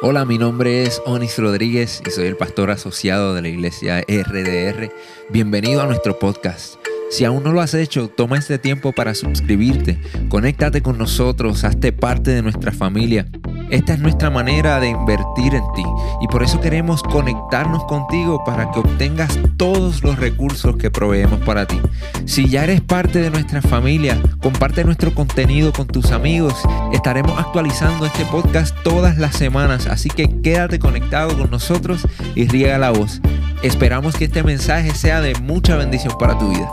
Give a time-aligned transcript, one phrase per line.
[0.00, 4.92] Hola, mi nombre es Onis Rodríguez y soy el pastor asociado de la iglesia RDR.
[5.28, 6.76] Bienvenido a nuestro podcast.
[7.10, 9.98] Si aún no lo has hecho, toma este tiempo para suscribirte,
[10.28, 13.26] conéctate con nosotros, hazte parte de nuestra familia.
[13.70, 15.84] Esta es nuestra manera de invertir en ti
[16.20, 21.66] y por eso queremos conectarnos contigo para que obtengas todos los recursos que proveemos para
[21.66, 21.80] ti.
[22.26, 26.54] Si ya eres parte de nuestra familia, comparte nuestro contenido con tus amigos.
[26.92, 32.76] Estaremos actualizando este podcast todas las semanas, así que quédate conectado con nosotros y riega
[32.76, 33.22] la voz.
[33.62, 36.70] Esperamos que este mensaje sea de mucha bendición para tu vida.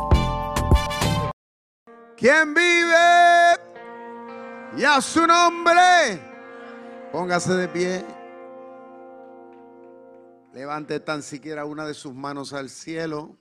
[2.18, 3.58] ¿Quién vive?
[4.78, 6.22] Y a su nombre.
[7.12, 8.06] Póngase de pie.
[10.54, 13.36] Levante tan siquiera una de sus manos al cielo.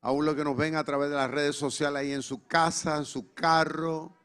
[0.00, 2.96] Aún los que nos ven a través de las redes sociales ahí en su casa,
[2.96, 4.16] en su carro.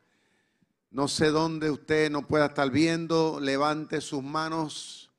[0.90, 3.42] No sé dónde usted no pueda estar viendo.
[3.42, 5.12] Levante sus manos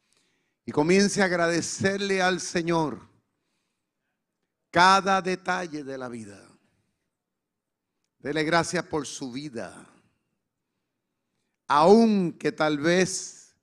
[0.65, 3.01] y comience a agradecerle al Señor
[4.71, 6.48] cada detalle de la vida.
[8.19, 9.87] Dele gracias por su vida.
[11.67, 13.55] Aunque tal vez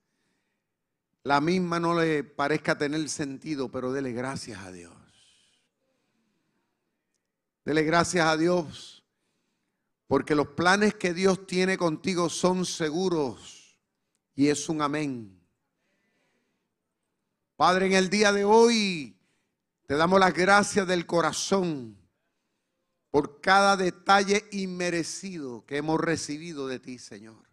[1.24, 4.94] la misma no le parezca tener sentido, pero dele gracias a Dios.
[7.66, 9.04] Dele gracias a Dios
[10.08, 13.80] porque los planes que Dios tiene contigo son seguros
[14.36, 15.42] y es un amén.
[17.56, 19.18] Padre, en el día de hoy
[19.88, 22.05] te damos las gracias del corazón
[23.16, 27.48] por cada detalle inmerecido que hemos recibido de ti, Señor.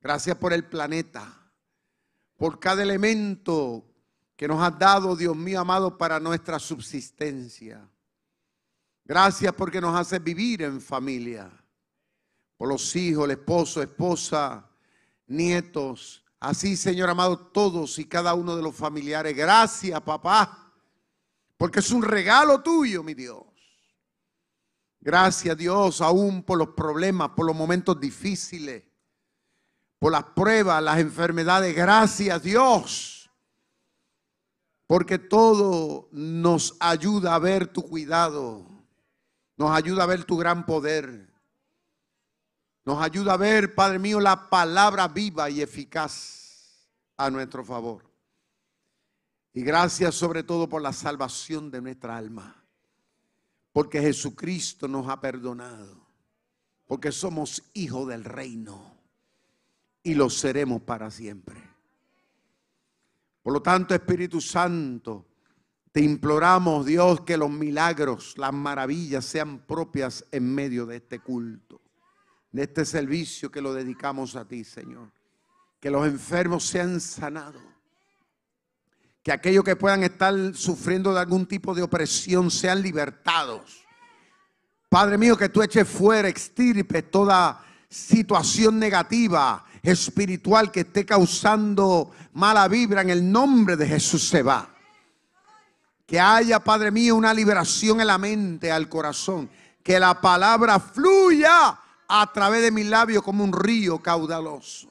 [0.00, 1.30] Gracias por el planeta,
[2.38, 3.84] por cada elemento
[4.34, 7.86] que nos has dado, Dios mío amado, para nuestra subsistencia.
[9.04, 11.50] Gracias porque nos hace vivir en familia,
[12.56, 14.70] por los hijos, el esposo, esposa,
[15.26, 16.24] nietos.
[16.40, 19.36] Así, Señor amado, todos y cada uno de los familiares.
[19.36, 20.72] Gracias, papá,
[21.58, 23.47] porque es un regalo tuyo, mi Dios.
[25.00, 28.84] Gracias Dios aún por los problemas, por los momentos difíciles,
[29.98, 31.74] por las pruebas, las enfermedades.
[31.74, 33.30] Gracias Dios.
[34.86, 38.66] Porque todo nos ayuda a ver tu cuidado.
[39.56, 41.28] Nos ayuda a ver tu gran poder.
[42.84, 46.88] Nos ayuda a ver, Padre mío, la palabra viva y eficaz
[47.18, 48.10] a nuestro favor.
[49.52, 52.57] Y gracias sobre todo por la salvación de nuestra alma.
[53.78, 56.04] Porque Jesucristo nos ha perdonado.
[56.84, 58.96] Porque somos hijos del reino.
[60.02, 61.62] Y lo seremos para siempre.
[63.40, 65.28] Por lo tanto, Espíritu Santo,
[65.92, 71.80] te imploramos, Dios, que los milagros, las maravillas sean propias en medio de este culto,
[72.50, 75.12] de este servicio que lo dedicamos a ti, Señor.
[75.78, 77.62] Que los enfermos sean sanados
[79.28, 83.84] que aquellos que puedan estar sufriendo de algún tipo de opresión sean libertados.
[84.88, 92.66] Padre mío, que tú eches fuera, extirpe toda situación negativa, espiritual que esté causando mala
[92.68, 94.74] vibra en el nombre de Jesús se va.
[96.06, 99.50] Que haya, Padre mío, una liberación en la mente, al corazón.
[99.82, 101.78] Que la palabra fluya
[102.08, 104.88] a través de mis labios como un río caudaloso.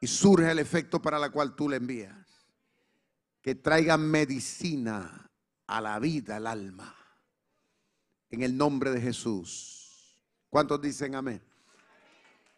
[0.00, 2.21] Y surge el efecto para la cual tú le envías
[3.42, 5.30] que traigan medicina
[5.66, 6.96] a la vida, al alma.
[8.30, 10.16] En el nombre de Jesús.
[10.48, 11.42] ¿Cuántos dicen amén?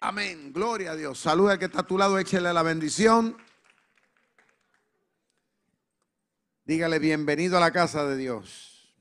[0.00, 0.52] Amén.
[0.52, 1.18] Gloria a Dios.
[1.18, 3.36] Saluda al que está a tu lado, échele la bendición.
[6.66, 8.94] Dígale bienvenido a la casa de Dios.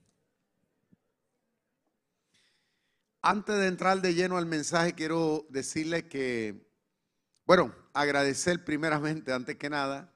[3.22, 6.69] Antes de entrar de lleno al mensaje, quiero decirle que,
[7.45, 10.12] bueno, agradecer primeramente, antes que nada,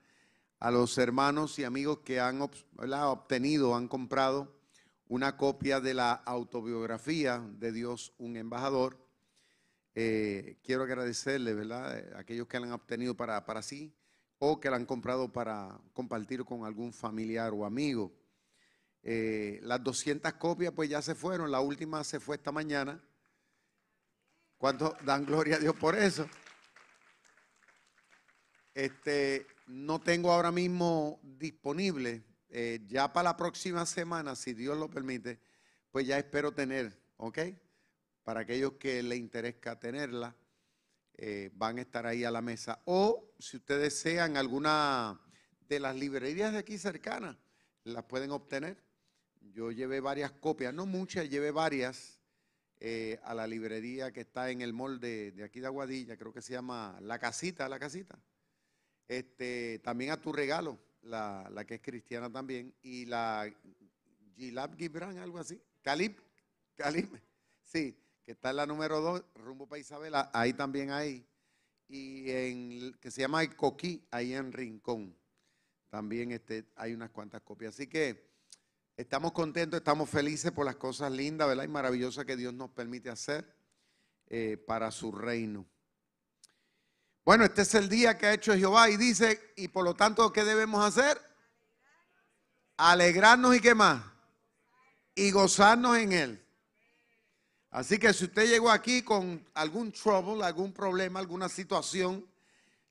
[0.60, 4.56] a los hermanos y amigos que han obtenido, han comprado
[5.08, 8.98] una copia de la autobiografía de Dios, un embajador.
[9.96, 12.16] Eh, quiero agradecerle, ¿verdad?
[12.16, 13.94] A aquellos que la han obtenido para, para sí
[14.40, 18.14] o que la han comprado para compartir con algún familiar o amigo.
[19.04, 23.02] Eh, las 200 copias pues ya se fueron, la última se fue esta mañana.
[24.58, 26.28] ¿Cuántos dan gloria a Dios por eso?
[28.74, 32.24] Este, no tengo ahora mismo disponible.
[32.50, 35.40] Eh, ya para la próxima semana, si Dios lo permite,
[35.92, 37.40] pues ya espero tener, ¿ok?
[38.24, 40.36] Para aquellos que le interesa tenerla,
[41.16, 42.82] eh, van a estar ahí a la mesa.
[42.86, 45.20] O si ustedes desean alguna
[45.68, 47.36] de las librerías de aquí cercanas,
[47.84, 48.82] las pueden obtener.
[49.42, 52.20] Yo llevé varias copias, no muchas, llevé varias
[52.80, 56.42] eh, a la librería que está en el molde de aquí de Aguadilla, creo que
[56.42, 58.18] se llama La Casita, La Casita
[59.08, 63.50] Este, también a tu regalo, la, la que es cristiana también, y la
[64.36, 65.62] Gilab Gibran, algo así.
[65.82, 66.16] Calib,
[66.76, 67.10] Calib,
[67.64, 71.26] sí, que está en la número 2, rumbo para Isabela, ahí también hay.
[71.88, 75.16] Y en que se llama el Coquí, ahí en Rincón.
[75.90, 77.74] También este, hay unas cuantas copias.
[77.74, 78.30] Así que
[78.98, 81.64] estamos contentos, estamos felices por las cosas lindas, ¿verdad?
[81.64, 83.56] Y maravillosas que Dios nos permite hacer
[84.28, 85.66] eh, para su reino.
[87.28, 90.32] Bueno, este es el día que ha hecho Jehová y dice, y por lo tanto,
[90.32, 91.22] ¿qué debemos hacer?
[92.78, 94.02] Alegrarnos y qué más?
[95.14, 96.46] Y gozarnos en Él.
[97.70, 102.26] Así que si usted llegó aquí con algún trouble, algún problema, alguna situación,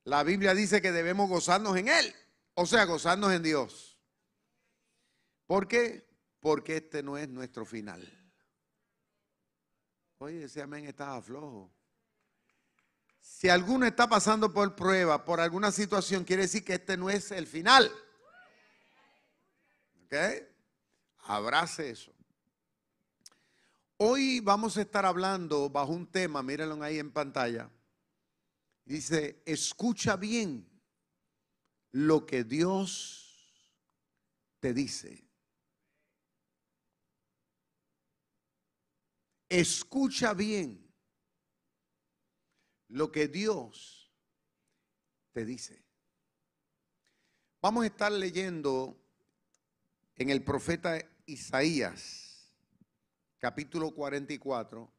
[0.03, 2.13] la Biblia dice que debemos gozarnos en Él.
[2.53, 3.97] O sea, gozarnos en Dios.
[5.47, 6.07] ¿Por qué?
[6.41, 8.07] Porque este no es nuestro final.
[10.19, 11.71] Oye, ese amén estaba flojo.
[13.29, 17.29] Si alguno está pasando por prueba, por alguna situación, quiere decir que este no es
[17.29, 17.91] el final.
[20.05, 20.15] ¿Ok?
[21.25, 22.11] Abrace eso.
[23.97, 27.69] Hoy vamos a estar hablando bajo un tema, mírenlo ahí en pantalla.
[28.85, 30.67] Dice, escucha bien
[31.91, 33.61] lo que Dios
[34.59, 35.27] te dice.
[39.47, 40.86] Escucha bien
[42.89, 44.11] lo que Dios
[45.31, 45.83] te dice.
[47.61, 48.97] Vamos a estar leyendo
[50.15, 52.51] en el profeta Isaías,
[53.39, 54.91] capítulo 44,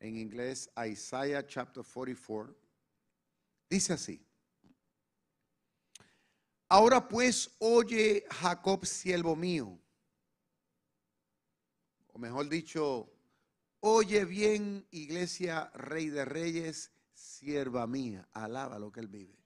[0.00, 2.56] en inglés Isaiah chapter 44,
[3.68, 4.24] dice así.
[6.68, 9.78] Ahora pues oye Jacob, siervo mío,
[12.08, 13.10] o mejor dicho,
[13.80, 19.38] Oye bien, iglesia, rey de reyes, sierva mía, alaba lo que él vive.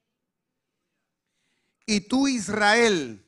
[1.84, 3.26] Y tú, Israel,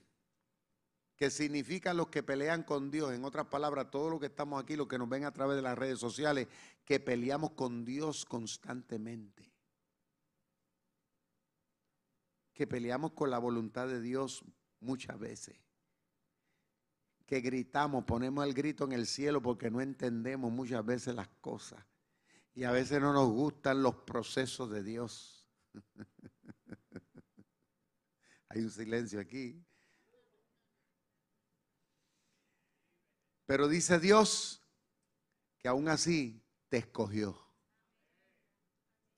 [1.17, 4.77] que significa los que pelean con Dios, en otras palabras, todos los que estamos aquí,
[4.77, 6.49] los que nos ven a través de las redes sociales,
[6.85, 9.53] que peleamos con Dios constantemente.
[12.55, 14.45] Que peleamos con la voluntad de Dios
[14.81, 15.63] muchas veces
[17.26, 21.85] que gritamos, ponemos el grito en el cielo porque no entendemos muchas veces las cosas.
[22.55, 25.49] Y a veces no nos gustan los procesos de Dios.
[28.49, 29.65] Hay un silencio aquí.
[33.47, 34.62] Pero dice Dios
[35.59, 37.41] que aún así te escogió.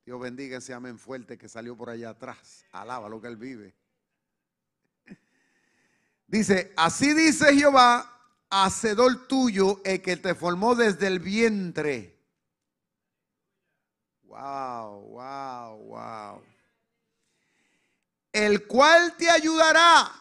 [0.04, 2.64] Dios bendiga ese amén fuerte que salió por allá atrás.
[2.70, 3.76] Alaba lo que él vive.
[6.26, 8.12] Dice, así dice Jehová,
[8.50, 12.18] hacedor tuyo, el que te formó desde el vientre.
[14.24, 16.42] Wow, wow, wow.
[18.32, 20.12] El cual te ayudará.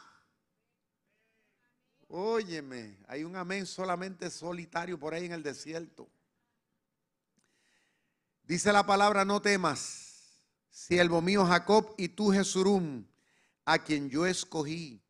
[2.07, 6.07] Óyeme, hay un amén solamente solitario por ahí en el desierto.
[8.43, 13.05] Dice la palabra, no temas, siervo mío Jacob y tú Jesurum,
[13.65, 15.04] a quien yo escogí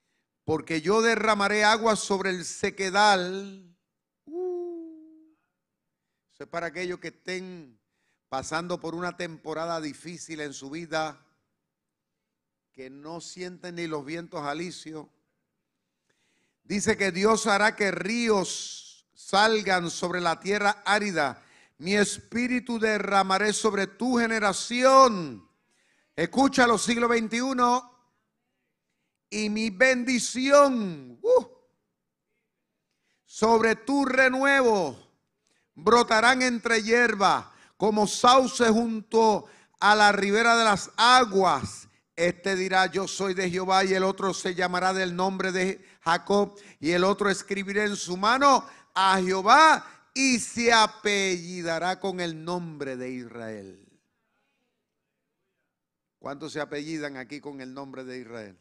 [0.46, 3.76] porque yo derramaré agua sobre el sequedal.
[4.26, 5.36] Uh.
[6.32, 7.80] eso es para aquellos que estén
[8.30, 11.26] pasando por una temporada difícil en su vida,
[12.72, 15.08] que no sienten ni los vientos alicios.
[16.64, 21.42] Dice que Dios hará que ríos salgan sobre la tierra árida.
[21.78, 25.50] Mi espíritu derramaré sobre tu generación.
[26.16, 27.95] Escucha los siglos XXI
[29.30, 31.46] y mi bendición uh,
[33.26, 34.98] sobre tu renuevo
[35.74, 39.46] brotarán entre hierba como sauce junto
[39.80, 41.90] a la ribera de las aguas.
[42.16, 46.58] Este dirá, yo soy de Jehová, y el otro se llamará del nombre de Jacob,
[46.80, 52.96] y el otro escribirá en su mano a Jehová, y se apellidará con el nombre
[52.96, 53.82] de Israel.
[56.20, 58.58] ¿Cuántos se apellidan aquí con el nombre de Israel?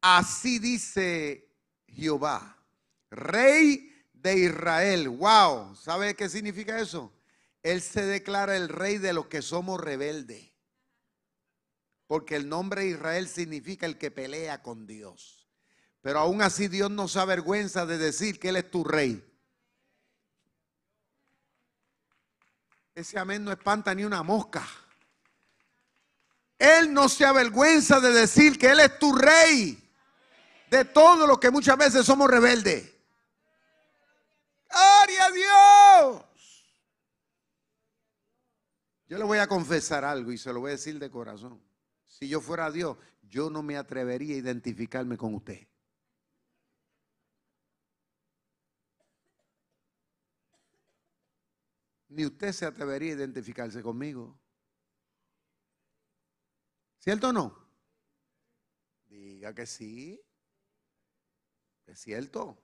[0.00, 1.48] Así dice
[1.86, 2.62] Jehová,
[3.10, 5.08] rey de Israel.
[5.08, 7.12] Wow, ¿sabe qué significa eso?
[7.62, 10.52] Él se declara el rey de los que somos rebeldes.
[12.06, 15.48] Porque el nombre Israel significa el que pelea con Dios.
[16.02, 19.24] Pero aún así Dios no se avergüenza de decir que Él es tu rey.
[22.94, 24.68] Ese amén no espanta ni una mosca.
[26.58, 29.78] Él no se avergüenza de decir que Él es tu rey
[30.70, 32.92] de todo lo que muchas veces somos rebeldes.
[34.68, 36.24] Gloria a Dios.
[39.06, 41.62] Yo le voy a confesar algo y se lo voy a decir de corazón.
[42.06, 45.68] Si yo fuera Dios, yo no me atrevería a identificarme con usted.
[52.08, 54.38] Ni usted se atrevería a identificarse conmigo.
[57.04, 57.54] ¿Cierto o no?
[59.10, 60.18] Diga que sí.
[61.84, 62.58] Es cierto.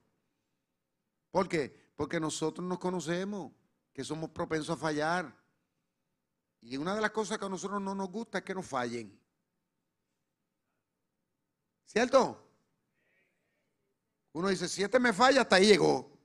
[1.31, 1.93] ¿Por qué?
[1.95, 3.53] Porque nosotros nos conocemos,
[3.93, 5.37] que somos propensos a fallar.
[6.63, 9.21] Y una de las cosas que a nosotros no nos gusta es que nos fallen.
[11.85, 12.43] ¿Cierto?
[14.33, 16.19] Uno dice, si este me falla, hasta ahí llegó.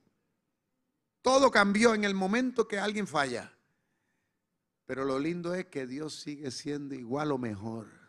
[1.20, 3.54] Todo cambió en el momento que alguien falla.
[4.86, 8.05] Pero lo lindo es que Dios sigue siendo igual o mejor.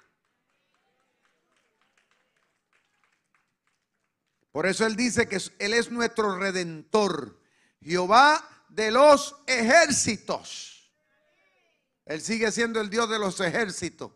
[4.51, 7.39] Por eso Él dice que Él es nuestro redentor,
[7.81, 10.91] Jehová de los ejércitos.
[12.05, 14.11] Él sigue siendo el Dios de los ejércitos.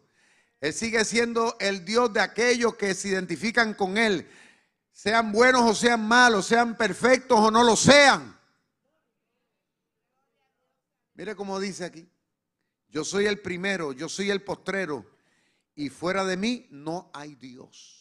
[0.62, 4.30] Él sigue siendo el Dios de aquellos que se identifican con Él,
[4.92, 8.40] sean buenos o sean malos, sean perfectos o no lo sean.
[11.16, 12.08] Mire cómo dice aquí.
[12.90, 15.06] Yo soy el primero, yo soy el postrero,
[15.76, 18.01] y fuera de mí no hay Dios.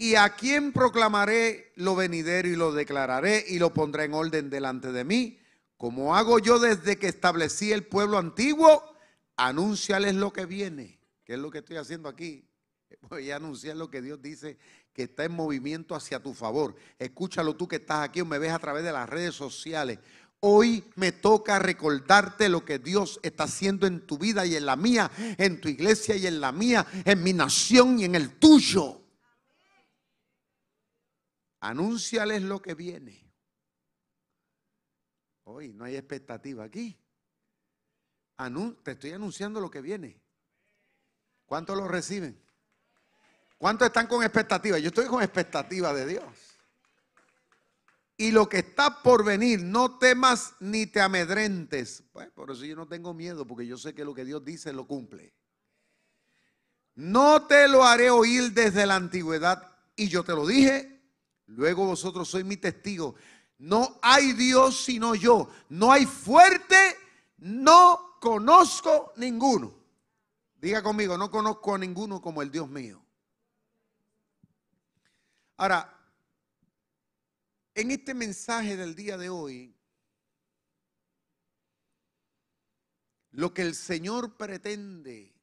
[0.00, 4.92] Y a quién proclamaré lo venidero y lo declararé y lo pondré en orden delante
[4.92, 5.40] de mí,
[5.76, 8.94] como hago yo desde que establecí el pueblo antiguo
[9.36, 12.48] anúnciales lo que viene, que es lo que estoy haciendo aquí.
[13.10, 14.56] Voy a anunciar lo que Dios dice
[14.92, 16.76] que está en movimiento hacia tu favor.
[16.96, 19.98] Escúchalo tú que estás aquí o me ves a través de las redes sociales.
[20.40, 24.76] Hoy me toca recordarte lo que Dios está haciendo en tu vida y en la
[24.76, 29.07] mía, en tu iglesia y en la mía, en mi nación y en el tuyo.
[31.60, 33.24] Anúnciales lo que viene.
[35.44, 36.98] Hoy no hay expectativa aquí
[38.84, 40.20] te estoy anunciando lo que viene.
[41.44, 42.40] ¿Cuántos lo reciben?
[43.56, 44.78] ¿Cuántos están con expectativa?
[44.78, 46.24] Yo estoy con expectativa de Dios.
[48.16, 52.04] Y lo que está por venir, no temas ni te amedrentes.
[52.12, 54.72] Pues por eso yo no tengo miedo, porque yo sé que lo que Dios dice
[54.72, 55.34] lo cumple.
[56.94, 59.76] No te lo haré oír desde la antigüedad.
[59.96, 60.97] Y yo te lo dije,
[61.48, 63.14] luego vosotros sois mi testigo.
[63.58, 65.50] No hay Dios sino yo.
[65.68, 66.76] No hay fuerte,
[67.38, 69.74] no conozco ninguno.
[70.56, 73.02] Diga conmigo, no conozco a ninguno como el Dios mío.
[75.56, 75.92] Ahora,
[77.74, 79.74] en este mensaje del día de hoy,
[83.30, 85.34] lo que el Señor pretende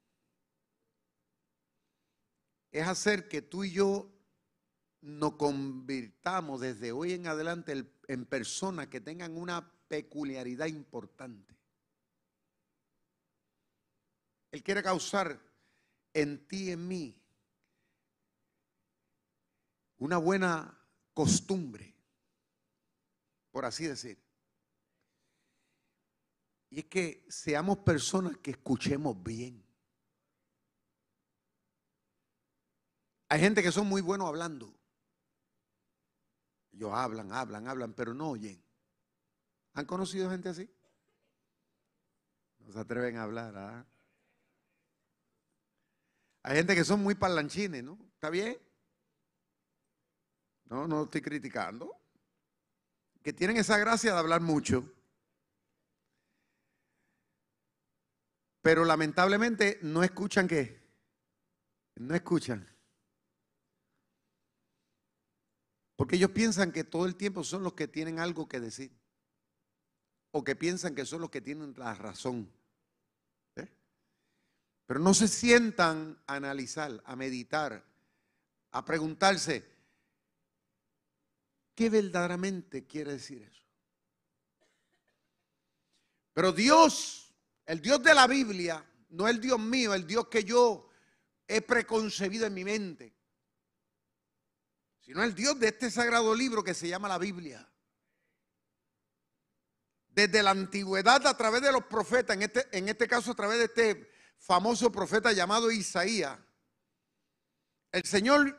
[2.72, 4.15] es hacer que tú y yo
[5.06, 11.56] nos convirtamos desde hoy en adelante en personas que tengan una peculiaridad importante.
[14.52, 15.40] Él quiere causar
[16.12, 17.22] en ti y en mí
[20.00, 20.76] una buena
[21.14, 21.94] costumbre,
[23.52, 24.18] por así decir.
[26.72, 29.64] Y es que seamos personas que escuchemos bien.
[33.30, 34.74] Hay gente que son muy buenos hablando.
[36.76, 38.62] Ellos hablan, hablan, hablan, pero no oyen.
[39.74, 40.70] ¿Han conocido gente así?
[42.60, 43.56] No se atreven a hablar.
[43.56, 43.86] ¿ah?
[46.44, 47.98] Hay gente que son muy parlanchines, ¿no?
[48.14, 48.58] ¿Está bien?
[50.66, 51.96] No, no estoy criticando.
[53.24, 54.92] Que tienen esa gracia de hablar mucho.
[58.62, 60.84] Pero lamentablemente no escuchan qué.
[61.96, 62.75] No escuchan.
[65.96, 68.92] Porque ellos piensan que todo el tiempo son los que tienen algo que decir.
[70.32, 72.52] O que piensan que son los que tienen la razón.
[74.86, 77.84] Pero no se sientan a analizar, a meditar,
[78.72, 79.66] a preguntarse,
[81.74, 83.64] ¿qué verdaderamente quiere decir eso?
[86.34, 87.34] Pero Dios,
[87.66, 90.90] el Dios de la Biblia, no el Dios mío, el Dios que yo
[91.48, 93.15] he preconcebido en mi mente,
[95.06, 97.72] sino el Dios de este sagrado libro que se llama la Biblia.
[100.08, 103.60] Desde la antigüedad a través de los profetas, en este, en este caso a través
[103.60, 106.40] de este famoso profeta llamado Isaías,
[107.92, 108.58] el Señor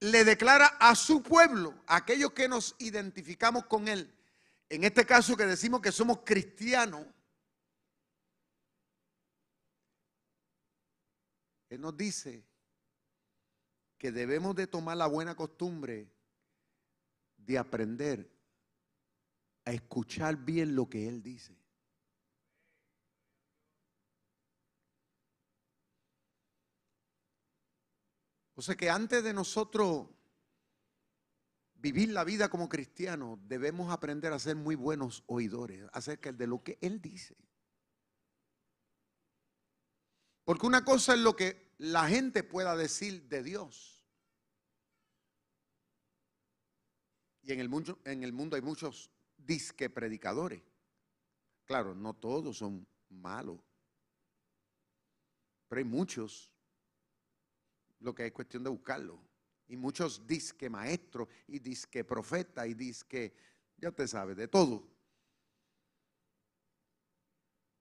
[0.00, 4.14] le declara a su pueblo, a aquellos que nos identificamos con Él,
[4.68, 7.06] en este caso que decimos que somos cristianos,
[11.70, 12.44] Él nos dice
[14.04, 16.12] que debemos de tomar la buena costumbre
[17.38, 18.30] de aprender
[19.64, 21.56] a escuchar bien lo que Él dice.
[28.54, 30.06] O sea que antes de nosotros
[31.76, 36.62] vivir la vida como cristianos, debemos aprender a ser muy buenos oidores acerca de lo
[36.62, 37.38] que Él dice.
[40.44, 43.93] Porque una cosa es lo que la gente pueda decir de Dios.
[47.44, 50.62] Y en el mundo, en el mundo hay muchos disque predicadores.
[51.66, 53.60] Claro, no todos son malos.
[55.68, 56.50] Pero hay muchos.
[58.00, 59.22] Lo que es cuestión de buscarlo.
[59.66, 63.34] Y muchos disque maestros y disque profeta y disque,
[63.76, 64.86] ya usted sabe, de todo.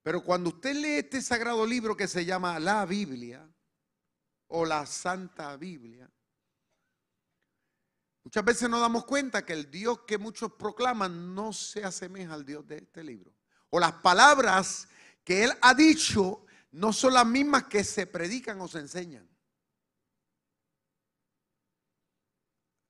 [0.01, 3.50] Pero cuando usted lee este sagrado libro que se llama la Biblia
[4.48, 6.10] o la Santa Biblia,
[8.24, 12.46] muchas veces nos damos cuenta que el Dios que muchos proclaman no se asemeja al
[12.46, 13.34] Dios de este libro.
[13.70, 14.88] O las palabras
[15.24, 19.30] que Él ha dicho no son las mismas que se predican o se enseñan.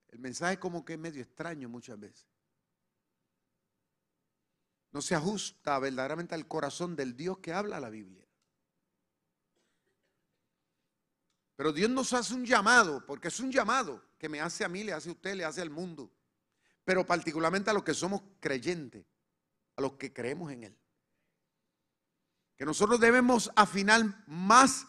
[0.09, 2.27] El mensaje como que es medio extraño muchas veces.
[4.91, 8.23] No se ajusta verdaderamente al corazón del Dios que habla la Biblia.
[11.55, 14.85] Pero Dios nos hace un llamado, porque es un llamado que me hace a mí,
[14.85, 16.09] le hace a usted, le hace al mundo.
[16.85, 19.05] Pero particularmente a los que somos creyentes,
[19.75, 20.79] a los que creemos en Él.
[22.55, 24.87] Que nosotros debemos afinar más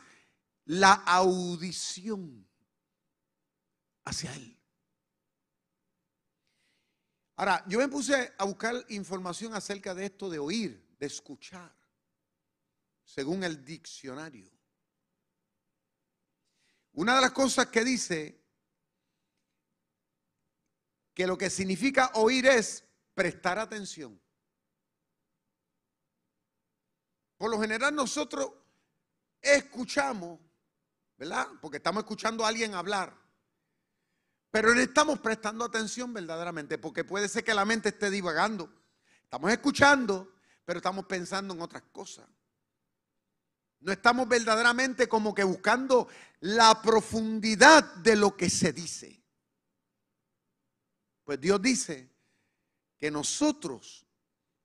[0.67, 2.49] la audición
[4.05, 4.57] hacia Él.
[7.35, 11.77] Ahora, yo me puse a buscar información acerca de esto de oír, de escuchar,
[13.03, 14.49] según el diccionario.
[16.93, 18.44] Una de las cosas que dice
[21.15, 24.21] que lo que significa oír es prestar atención.
[27.39, 28.51] Por lo general nosotros
[29.41, 30.41] escuchamos,
[31.17, 31.47] ¿verdad?
[31.61, 33.17] Porque estamos escuchando a alguien hablar.
[34.51, 38.73] Pero no estamos prestando atención verdaderamente, porque puede ser que la mente esté divagando.
[39.23, 40.33] Estamos escuchando,
[40.65, 42.27] pero estamos pensando en otras cosas.
[43.81, 46.09] No estamos verdaderamente como que buscando
[46.41, 49.24] la profundidad de lo que se dice.
[51.25, 52.11] Pues Dios dice
[52.99, 54.07] que nosotros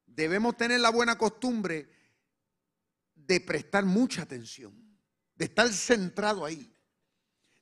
[0.06, 1.89] debemos tener la buena costumbre
[3.15, 4.74] de prestar mucha atención,
[5.36, 6.74] de estar centrado ahí,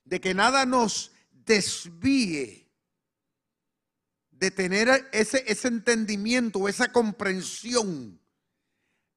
[0.04, 2.68] de que nada nos desvíe
[4.30, 8.20] de tener ese, ese entendimiento, esa comprensión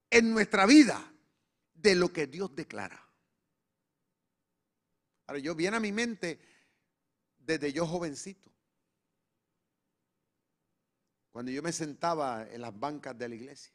[0.10, 1.14] en nuestra vida
[1.76, 3.08] de lo que Dios declara.
[5.28, 6.40] Ahora, yo viene a mi mente
[7.38, 8.51] desde yo jovencito.
[11.32, 13.74] Cuando yo me sentaba en las bancas de la iglesia.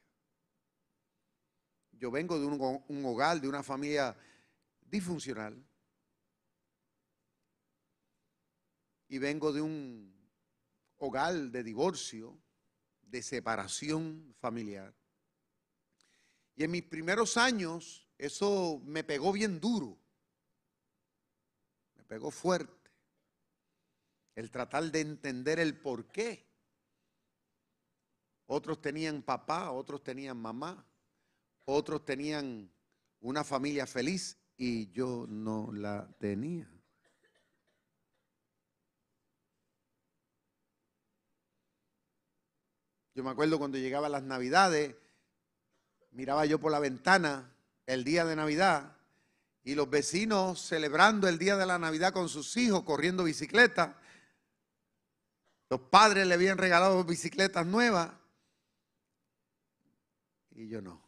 [1.92, 4.16] Yo vengo de un, hogar, de una familia
[4.81, 5.66] disfuncional.
[9.09, 10.14] y vengo de un
[10.99, 12.38] hogar de divorcio,
[13.03, 14.95] de separación familiar.
[16.57, 19.99] Y en mis primeros años eso me pegó bien duro,
[21.95, 22.75] me pegó fuerte.
[24.35, 26.45] El tratar de entender el por qué.
[28.46, 30.87] Otros tenían papá, otros tenían mamá,
[31.64, 32.70] otros tenían
[33.20, 36.70] una familia feliz y yo no la tenía.
[43.14, 44.94] Yo me acuerdo cuando llegaba las navidades,
[46.12, 47.52] miraba yo por la ventana
[47.87, 48.96] el día de Navidad
[49.64, 53.98] y los vecinos celebrando el día de la Navidad con sus hijos, corriendo bicicleta.
[55.68, 58.12] Los padres le habían regalado bicicletas nuevas
[60.57, 61.03] y yo no.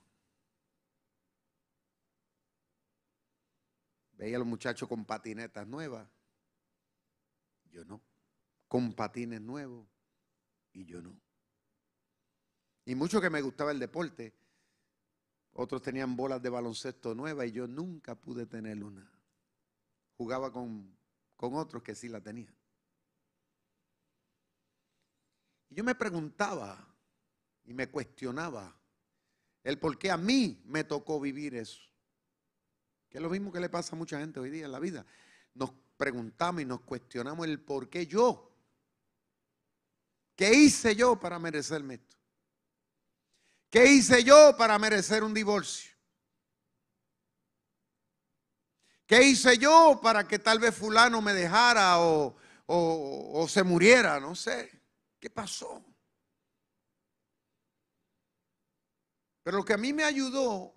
[4.12, 6.06] Veía a los muchachos con patinetas nuevas,
[7.70, 8.02] yo no.
[8.66, 9.88] Con patines nuevos
[10.72, 11.18] y yo no.
[12.84, 14.34] Y mucho que me gustaba el deporte.
[15.52, 19.10] Otros tenían bolas de baloncesto nuevas y yo nunca pude tener una.
[20.16, 20.94] Jugaba con,
[21.36, 22.54] con otros que sí la tenían.
[25.70, 26.94] Y yo me preguntaba
[27.64, 28.78] y me cuestionaba
[29.68, 31.82] el por qué a mí me tocó vivir eso.
[33.10, 35.04] Que es lo mismo que le pasa a mucha gente hoy día en la vida.
[35.52, 38.50] Nos preguntamos y nos cuestionamos el por qué yo.
[40.34, 42.16] ¿Qué hice yo para merecerme esto?
[43.68, 45.92] ¿Qué hice yo para merecer un divorcio?
[49.06, 54.18] ¿Qué hice yo para que tal vez fulano me dejara o, se muriera?
[54.18, 54.80] No sé.
[55.20, 55.84] ¿Qué pasó?
[59.48, 60.74] Pero lo que a mí me ayudó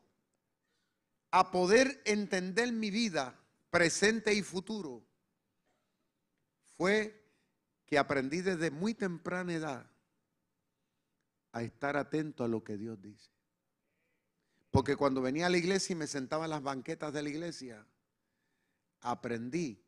[1.29, 3.37] a poder entender mi vida
[3.69, 5.05] presente y futuro
[6.77, 7.21] fue
[7.85, 9.91] que aprendí desde muy temprana edad
[11.51, 13.29] a estar atento a lo que Dios dice.
[14.69, 17.85] Porque cuando venía a la iglesia y me sentaba en las banquetas de la iglesia,
[19.01, 19.83] aprendí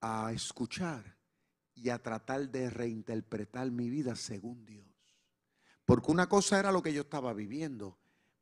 [0.00, 1.18] a escuchar
[1.74, 4.95] y a tratar de reinterpretar mi vida según Dios.
[5.86, 7.96] Porque una cosa era lo que yo estaba viviendo,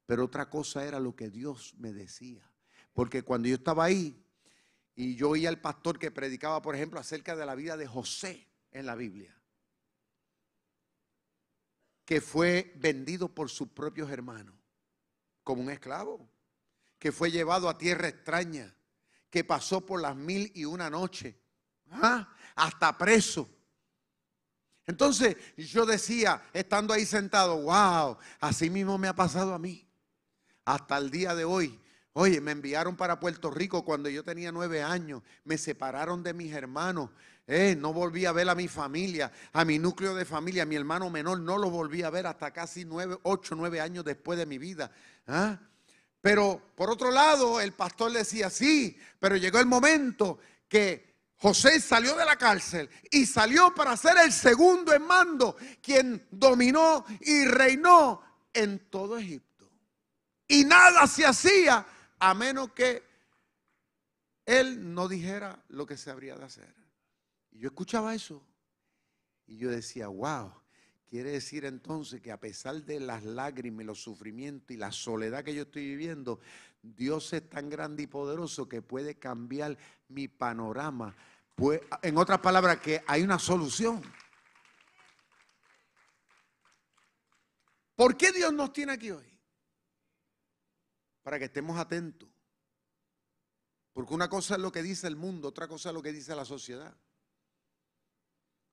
[0.07, 2.51] pero otra cosa era lo que Dios me decía.
[2.95, 4.25] Porque cuando yo estaba ahí
[4.97, 8.49] y yo oía al pastor que predicaba, por ejemplo, acerca de la vida de José
[8.73, 9.39] en la Biblia,
[12.07, 14.55] que fue vendido por sus propios hermanos
[15.43, 16.27] como un esclavo,
[16.99, 18.75] que fue llevado a tierra extraña,
[19.29, 21.39] que pasó por las mil y una noche,
[21.91, 22.35] ¿ah?
[22.55, 23.54] hasta preso.
[24.87, 29.87] Entonces yo decía, estando ahí sentado, wow, así mismo me ha pasado a mí.
[30.65, 31.81] Hasta el día de hoy,
[32.17, 35.21] Oye, me enviaron para Puerto Rico cuando yo tenía nueve años.
[35.43, 37.11] Me separaron de mis hermanos.
[37.45, 40.77] Eh, no volví a ver a mi familia, a mi núcleo de familia, a mi
[40.77, 41.41] hermano menor.
[41.41, 44.93] No lo volví a ver hasta casi nueve, ocho, nueve años después de mi vida.
[45.27, 45.59] ¿ah?
[46.21, 52.17] Pero por otro lado, el pastor decía, sí, pero llegó el momento que José salió
[52.17, 58.23] de la cárcel y salió para ser el segundo en mando, quien dominó y reinó
[58.53, 59.71] en todo Egipto.
[60.47, 61.87] Y nada se hacía
[62.19, 63.03] a menos que
[64.47, 66.75] él no dijera lo que se habría de hacer.
[67.51, 68.43] Y yo escuchaba eso
[69.47, 70.53] y yo decía, wow,
[71.09, 75.55] quiere decir entonces que a pesar de las lágrimas, los sufrimientos y la soledad que
[75.55, 76.41] yo estoy viviendo,
[76.85, 79.77] Dios es tan grande y poderoso que puede cambiar
[80.09, 81.17] mi panorama.
[82.03, 84.03] En otras palabras, que hay una solución.
[87.95, 89.35] ¿Por qué Dios nos tiene aquí hoy?
[91.25, 92.29] para que estemos atentos.
[93.93, 96.37] Porque una cosa es lo que dice el mundo, otra cosa es lo que dice
[96.37, 96.95] la sociedad.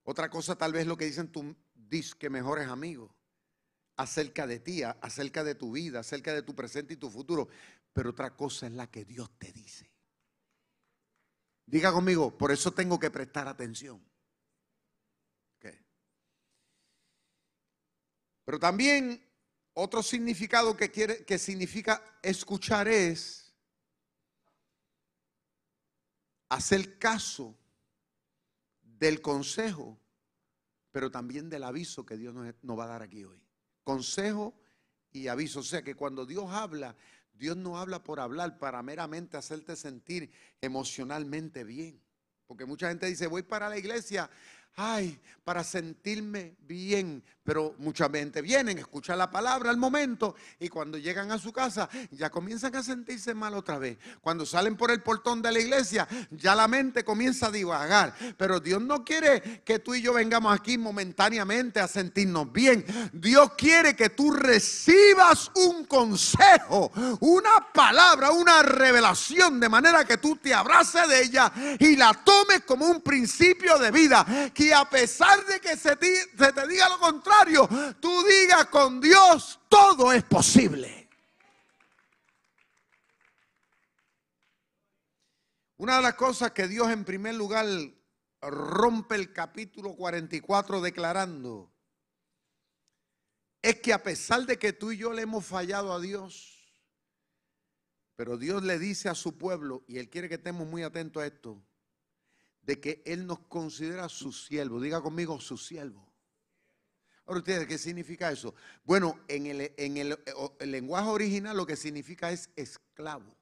[0.04, 3.12] Otra cosa tal vez lo que dicen tus disque mejores amigos
[3.96, 7.48] acerca de ti, acerca de tu vida, acerca de tu presente y tu futuro.
[7.94, 9.92] Pero otra cosa es la que Dios te dice.
[11.66, 14.04] Diga conmigo, por eso tengo que prestar atención.
[18.52, 19.24] Pero también
[19.74, 23.54] otro significado que, quiere, que significa escuchar es
[26.50, 27.58] hacer caso
[28.82, 29.98] del consejo,
[30.92, 33.42] pero también del aviso que Dios nos, nos va a dar aquí hoy.
[33.84, 34.54] Consejo
[35.12, 35.62] y aviso.
[35.62, 36.96] O sea que cuando Dios habla,
[37.34, 42.02] Dios no habla por hablar, para meramente hacerte sentir emocionalmente bien.
[42.48, 44.30] Porque mucha gente dice, voy para la iglesia
[44.76, 47.24] ay, para sentirme bien.
[47.44, 51.90] Pero mucha gente vienen, escuchan la palabra al momento y cuando llegan a su casa
[52.12, 53.98] ya comienzan a sentirse mal otra vez.
[54.22, 58.14] Cuando salen por el portón de la iglesia ya la mente comienza a divagar.
[58.38, 62.86] Pero Dios no quiere que tú y yo vengamos aquí momentáneamente a sentirnos bien.
[63.12, 70.36] Dios quiere que tú recibas un consejo, una palabra, una revelación de manera que tú
[70.36, 75.44] te abraces de ella y la tomes como un principio de vida y a pesar
[75.48, 77.68] de que se te, se te diga lo contrario,
[78.00, 81.10] tú digas con Dios todo es posible.
[85.78, 87.66] Una de las cosas que Dios en primer lugar
[88.40, 91.74] rompe el capítulo 44 declarando
[93.64, 96.72] es que a pesar de que tú y yo le hemos fallado a Dios,
[98.16, 101.26] pero Dios le dice a su pueblo, y Él quiere que estemos muy atentos a
[101.26, 101.64] esto,
[102.62, 104.80] de que Él nos considera su siervo.
[104.80, 106.12] Diga conmigo su siervo.
[107.26, 108.54] Ahora ustedes, ¿qué significa eso?
[108.84, 110.20] Bueno, en el, en el,
[110.60, 113.38] el lenguaje original lo que significa es esclavo.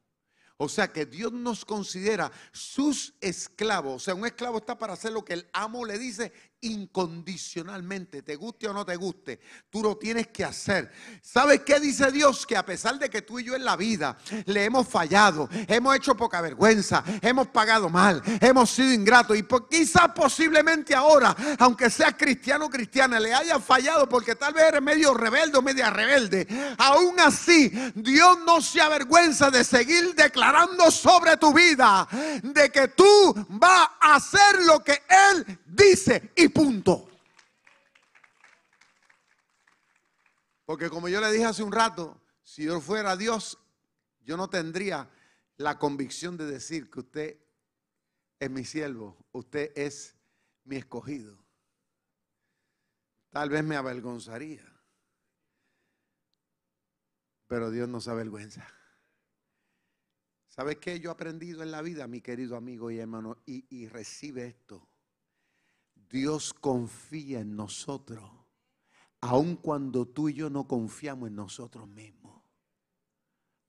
[0.57, 3.95] O sea que Dios nos considera sus esclavos.
[3.95, 8.35] O sea, un esclavo está para hacer lo que el amo le dice incondicionalmente, te
[8.35, 10.91] guste o no te guste, tú lo tienes que hacer.
[11.21, 12.45] ¿Sabes qué dice Dios?
[12.45, 15.95] Que a pesar de que tú y yo en la vida le hemos fallado, hemos
[15.95, 22.15] hecho poca vergüenza, hemos pagado mal, hemos sido ingratos y quizás posiblemente ahora, aunque seas
[22.17, 26.47] cristiano o cristiana, le haya fallado porque tal vez eres medio rebelde o media rebelde,
[26.77, 32.07] aún así Dios no se avergüenza de seguir declarando sobre tu vida
[32.43, 37.09] de que tú vas a hacer lo que Él dice punto.
[40.65, 43.57] Porque como yo le dije hace un rato, si yo fuera Dios,
[44.21, 45.09] yo no tendría
[45.57, 47.39] la convicción de decir que usted
[48.39, 50.15] es mi siervo, usted es
[50.63, 51.37] mi escogido.
[53.29, 54.65] Tal vez me avergonzaría.
[57.47, 58.67] Pero Dios no se avergüenza.
[60.47, 63.41] ¿Sabes qué yo he aprendido en la vida, mi querido amigo y hermano?
[63.45, 64.88] Y, y recibe esto.
[66.09, 68.29] Dios confía en nosotros,
[69.21, 72.43] aun cuando tú y yo no confiamos en nosotros mismos.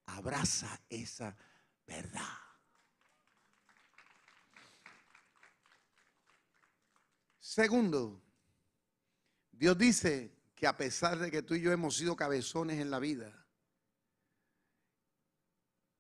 [0.07, 1.37] Abraza esa
[1.87, 2.22] verdad.
[7.38, 8.22] Segundo,
[9.50, 12.98] Dios dice que a pesar de que tú y yo hemos sido cabezones en la
[12.98, 13.46] vida,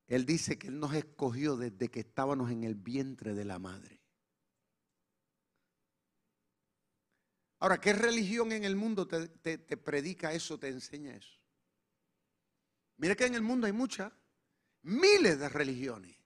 [0.06, 3.99] Él dice que Él nos escogió desde que estábamos en el vientre de la madre.
[7.60, 11.38] Ahora, ¿qué religión en el mundo te, predica eso, te enseña eso?
[12.96, 14.12] Mira que en el mundo hay muchas,
[14.82, 16.16] miles de religiones.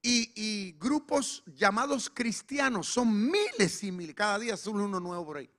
[0.00, 4.16] Y, y, grupos llamados cristianos son miles y miles.
[4.16, 5.50] Cada día sale uno nuevo por ahí.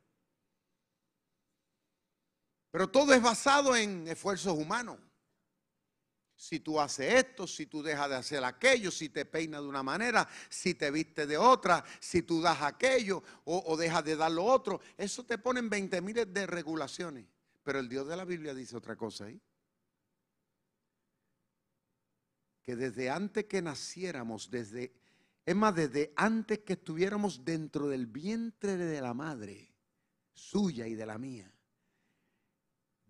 [2.72, 5.00] Pero todo es basado en esfuerzos humanos.
[6.44, 9.82] Si tú haces esto, si tú dejas de hacer aquello, si te peinas de una
[9.82, 14.44] manera, si te viste de otra, si tú das aquello o, dejas de dar lo
[14.44, 17.26] otro, eso te ponen 20 miles de regulaciones.
[17.64, 19.42] Pero el Dios de la Biblia dice otra cosa ahí
[22.62, 24.94] que desde antes que naciéramos, desde,
[25.46, 29.74] es más, desde antes que estuviéramos dentro del vientre de la madre,
[30.34, 31.50] suya y de la mía,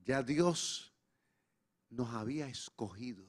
[0.06, 0.93] ya Dios
[1.94, 3.26] nos había escogido.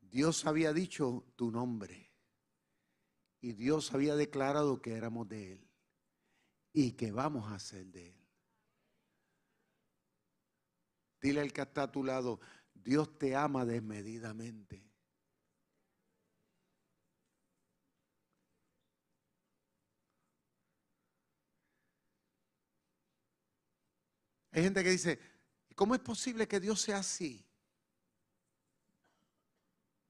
[0.00, 2.12] Dios había dicho tu nombre
[3.40, 5.70] y Dios había declarado que éramos de Él
[6.72, 8.28] y que vamos a ser de Él.
[11.20, 12.40] Dile al que está a tu lado,
[12.74, 14.84] Dios te ama desmedidamente.
[24.50, 25.18] Hay gente que dice,
[25.74, 27.44] ¿cómo es posible que Dios sea así?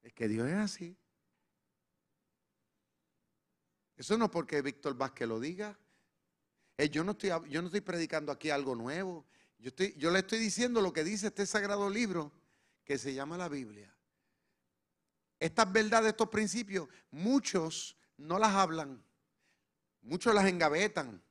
[0.03, 0.97] Es que Dios es así.
[3.97, 5.79] Eso no porque Víctor Vázquez lo diga.
[6.77, 9.25] Eh, yo no, estoy, yo no estoy predicando aquí algo nuevo.
[9.59, 12.33] Yo, yo le estoy diciendo lo que dice este sagrado libro
[12.85, 13.95] que se llama la Biblia.
[15.39, 19.03] Estas verdades, estos principios, muchos no las hablan,
[20.03, 21.23] muchos las engavetan.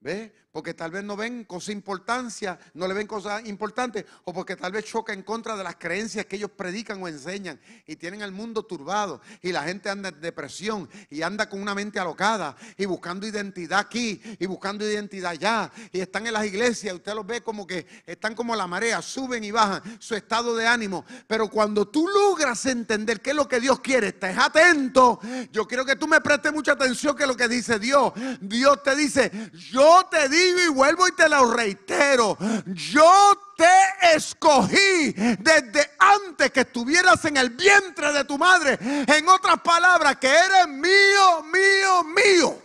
[0.00, 0.34] ¿Ve?
[0.52, 4.70] Porque tal vez no ven cosa importancia, no le ven cosas importantes, o porque tal
[4.70, 8.32] vez choca en contra de las creencias que ellos predican o enseñan y tienen el
[8.32, 12.84] mundo turbado y la gente anda en depresión y anda con una mente alocada y
[12.84, 17.40] buscando identidad aquí y buscando identidad allá y están en las iglesias, usted los ve
[17.40, 21.88] como que están como la marea, suben y bajan su estado de ánimo, pero cuando
[21.88, 25.18] tú logras entender qué es lo que Dios quiere, estés atento,
[25.50, 28.94] yo quiero que tú me prestes mucha atención que lo que dice Dios, Dios te
[28.94, 29.32] dice,
[29.70, 32.36] yo te digo y vuelvo y te lo reitero.
[32.66, 38.78] Yo te escogí desde antes que estuvieras en el vientre de tu madre.
[38.80, 42.62] En otras palabras, que eres mío, mío, mío.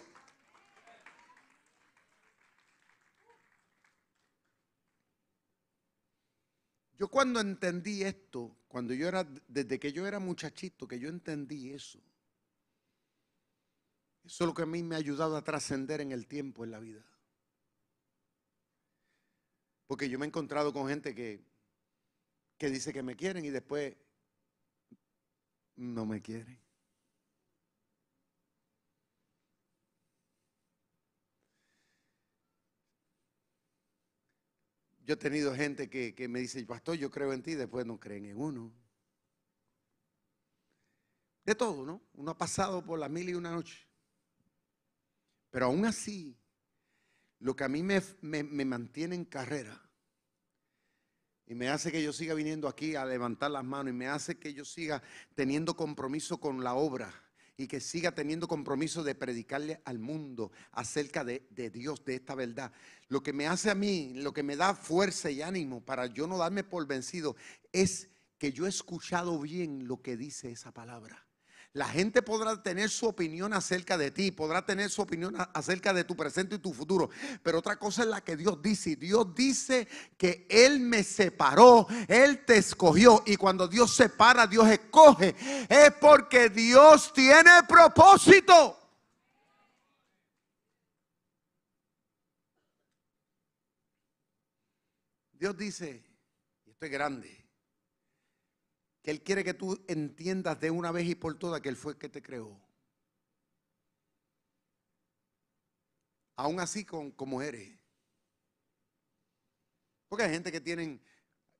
[6.97, 11.71] Yo cuando entendí esto, cuando yo era, desde que yo era muchachito, que yo entendí
[11.71, 11.99] eso,
[14.25, 16.71] eso es lo que a mí me ha ayudado a trascender en el tiempo, en
[16.71, 17.05] la vida.
[19.87, 21.41] Porque yo me he encontrado con gente que,
[22.57, 23.95] que dice que me quieren y después
[25.77, 26.59] no me quieren.
[35.05, 37.97] Yo he tenido gente que, que, me dice, pastor, yo creo en ti, después no
[37.97, 38.73] creen en uno.
[41.45, 42.01] De todo, ¿no?
[42.15, 43.87] Uno ha pasado por las mil y una noche.
[45.49, 46.37] Pero aún así,
[47.39, 49.81] lo que a mí me, me, mantiene en carrera
[51.45, 54.37] y me hace que yo siga viniendo aquí a levantar las manos y me hace
[54.37, 55.01] que yo siga
[55.35, 57.13] teniendo compromiso con la obra
[57.55, 62.35] y que siga teniendo compromiso de predicarle al mundo acerca de, de, Dios, de esta
[62.35, 62.71] verdad.
[63.07, 66.27] Lo que me hace a mí, lo que me da fuerza y ánimo para yo
[66.27, 67.35] no darme por vencido
[67.71, 71.26] es que yo he escuchado bien lo que dice esa palabra.
[71.77, 76.03] La gente podrá tener su opinión acerca de ti, podrá tener su opinión acerca de
[76.03, 77.11] tu presente y tu futuro.
[77.43, 78.95] Pero otra cosa es la que Dios dice.
[78.95, 79.87] Dios dice
[80.17, 83.21] que Él me separó, Él te escogió.
[83.27, 85.35] Y cuando Dios separa, Dios escoge.
[85.69, 88.75] Es porque Dios tiene propósito.
[95.33, 96.03] Dios dice,
[96.65, 97.36] y esto es grande,
[99.07, 101.93] que Él quiere que tú entiendas de una vez y por todas que Él fue
[101.93, 102.59] el que te creó.
[106.35, 107.79] Aún así con, como eres.
[110.09, 111.01] Porque hay gente que tienen,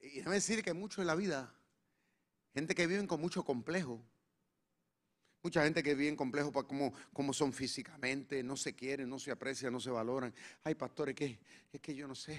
[0.01, 1.57] y déjame decir que mucho en la vida
[2.53, 4.03] Gente que vive con mucho complejo.
[5.41, 9.19] Mucha gente que vive en complejo para cómo, cómo, son físicamente, no se quieren, no
[9.19, 10.36] se aprecian, no se valoran.
[10.65, 11.39] Ay, pastor, es que,
[11.71, 12.36] es que yo no sé,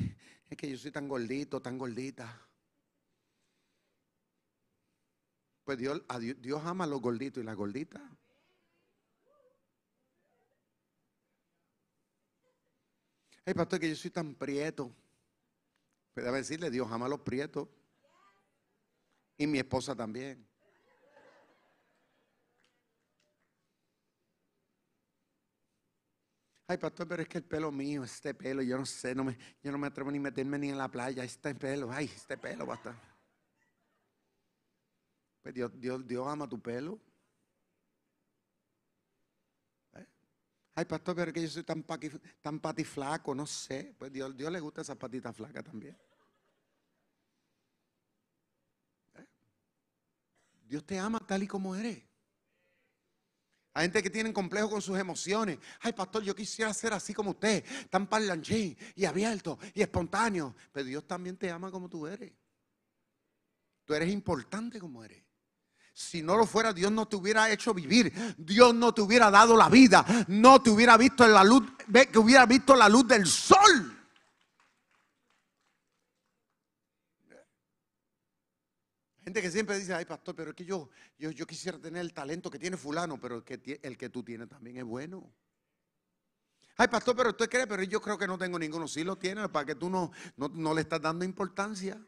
[0.51, 2.48] es que yo soy tan gordito, tan gordita.
[5.69, 8.01] Pues Dios, ama a los gorditos y las gorditas.
[13.45, 14.91] Ay, pastor, que yo soy tan prieto.
[16.15, 17.69] Pues debe decirle, Dios ama a los prietos.
[19.37, 20.49] Y mi esposa también.
[26.67, 29.37] Ay, pastor, pero es que el pelo mío, este pelo, yo no sé, no me,
[29.63, 32.65] yo no me atrevo ni meterme ni en la playa, este pelo, ay, este pelo
[32.65, 33.18] basta.
[35.49, 37.01] Pues Dios, Dios, Dios ama tu pelo.
[39.95, 40.07] ¿Eh?
[40.75, 42.11] Ay, pastor, pero que yo soy tan, pati,
[42.43, 43.95] tan patiflaco, no sé.
[43.99, 45.97] Pues Dios, Dios le gusta esa patita flaca también.
[49.15, 49.27] ¿Eh?
[50.67, 52.05] Dios te ama tal y como eres.
[53.73, 55.59] Hay gente que tiene complejo con sus emociones.
[55.81, 60.55] Ay, pastor, yo quisiera ser así como usted, tan parlanchín y abierto y espontáneo.
[60.73, 62.35] Pero Dios también te ama como tú eres.
[63.87, 65.28] Tú eres importante como eres.
[65.99, 68.13] Si no lo fuera, Dios no te hubiera hecho vivir.
[68.39, 70.07] Dios no te hubiera dado la vida.
[70.29, 71.65] No te hubiera visto en la luz,
[72.13, 73.99] que hubiera visto la luz del sol.
[79.25, 82.49] Gente que siempre dice, ay pastor, pero es que yo, yo, quisiera tener el talento
[82.49, 85.29] que tiene fulano, pero el que, el que tú tienes también es bueno.
[86.77, 88.87] Ay pastor, pero usted cree, pero yo creo que no tengo ninguno.
[88.87, 92.01] Sí lo tiene, para que tú no, no, le estás dando importancia.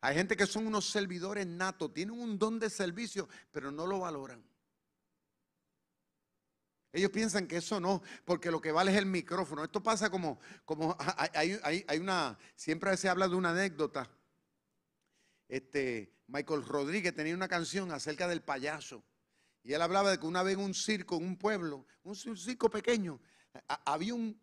[0.00, 4.00] Hay gente que son unos servidores natos, tienen un don de servicio, pero no lo
[4.00, 4.44] valoran.
[6.92, 9.64] Ellos piensan que eso no, porque lo que vale es el micrófono.
[9.64, 10.96] Esto pasa como, como
[11.34, 14.08] hay, hay, hay una, siempre se habla de una anécdota.
[15.48, 19.04] Este, Michael Rodríguez tenía una canción acerca del payaso.
[19.62, 22.70] Y él hablaba de que una vez en un circo, en un pueblo, un, circo
[22.70, 23.20] pequeño,
[23.84, 24.40] había, un,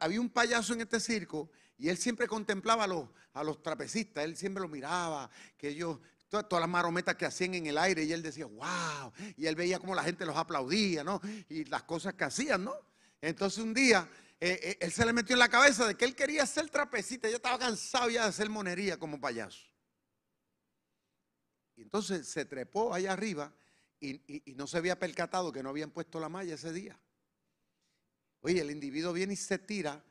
[0.00, 4.36] había un payaso en este circo y él siempre contemplaba a los, a trapecistas, él
[4.36, 8.22] siempre lo miraba, que ellos, todas, las marometas que hacían en el aire y él
[8.22, 11.20] decía, wow, y él veía como la gente los aplaudía, ¿no?
[11.48, 12.74] Y las cosas que hacían, ¿no?
[13.20, 14.08] Entonces un día
[14.38, 17.28] eh, eh, él se le metió en la cabeza de que él quería ser trapecista,
[17.28, 19.64] ya estaba cansado ya de hacer monería como payaso.
[21.76, 23.54] Y entonces se trepó allá arriba
[24.00, 24.20] y,
[24.54, 26.98] no se había percatado que no habían puesto la malla ese día.
[28.40, 30.04] Oye, el individuo viene y se tira,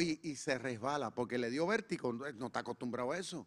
[0.00, 3.46] y se resbala porque le dio vértigo, no está acostumbrado a eso.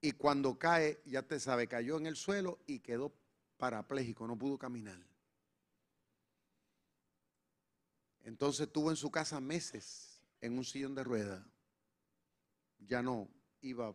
[0.00, 3.12] Y cuando cae, ya te sabe, cayó en el suelo y quedó
[3.56, 4.98] parapléjico, no pudo caminar.
[8.24, 11.44] Entonces estuvo en su casa meses en un sillón de ruedas.
[12.78, 13.28] Ya no
[13.60, 13.94] iba.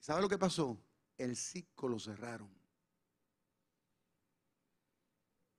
[0.00, 0.78] ¿Sabe lo que pasó?
[1.20, 2.50] el circo lo cerraron.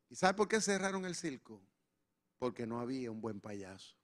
[0.09, 1.61] ¿Y sabe por qué cerraron el circo?
[2.39, 3.95] Porque no había un buen payaso.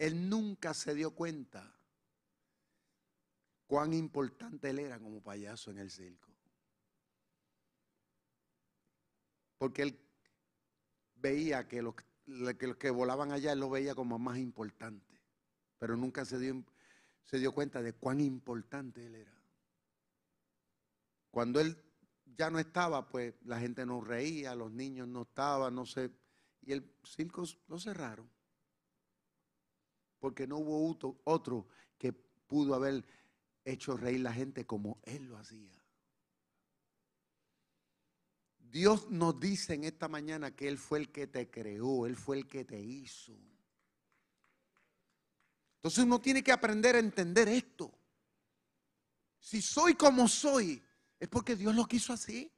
[0.00, 1.76] Él nunca se dio cuenta
[3.66, 6.30] cuán importante él era como payaso en el circo.
[9.58, 10.00] Porque él
[11.16, 11.94] veía que los
[12.78, 15.20] que, volaban allá, él lo veía como más importante.
[15.78, 16.64] Pero nunca se dio
[17.24, 19.38] se dio cuenta de cuán importante él era.
[21.30, 21.76] Cuando él
[22.24, 26.10] ya no estaba, pues la gente no reía, los niños no estaban, no sé.
[26.62, 28.39] Y el circo lo cerraron.
[30.20, 31.66] Porque no hubo otro
[31.98, 33.04] que pudo haber
[33.64, 35.80] hecho reír la gente como él lo hacía.
[38.70, 42.36] Dios nos dice en esta mañana que Él fue el que te creó, Él fue
[42.36, 43.36] el que te hizo.
[45.76, 47.92] Entonces uno tiene que aprender a entender esto.
[49.40, 50.80] Si soy como soy,
[51.18, 52.52] es porque Dios lo quiso así.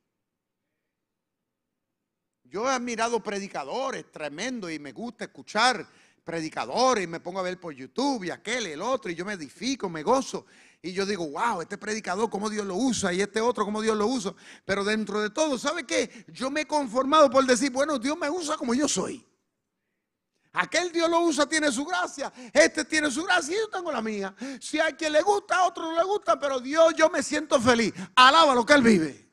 [2.43, 5.89] Yo he admirado predicadores tremendo y me gusta escuchar
[6.25, 9.35] predicadores y me pongo a ver por YouTube y aquel, el otro, y yo me
[9.35, 10.47] edifico, me gozo.
[10.81, 13.97] Y yo digo, wow, este predicador, cómo Dios lo usa, y este otro, cómo Dios
[13.97, 14.35] lo usa.
[14.65, 16.25] Pero dentro de todo, ¿sabe qué?
[16.29, 19.25] Yo me he conformado por decir, bueno, Dios me usa como yo soy.
[20.55, 22.33] Aquel Dios lo usa, tiene su gracia.
[22.53, 24.35] Este tiene su gracia y yo tengo la mía.
[24.61, 27.61] Si a quien le gusta, a otro no le gusta, pero Dios yo me siento
[27.61, 27.95] feliz.
[28.15, 29.33] Alaba lo que Él vive.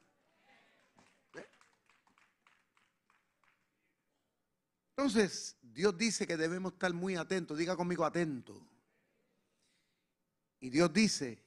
[4.95, 7.57] Entonces, Dios dice que debemos estar muy atentos.
[7.57, 8.61] Diga conmigo atento.
[10.59, 11.41] Y Dios dice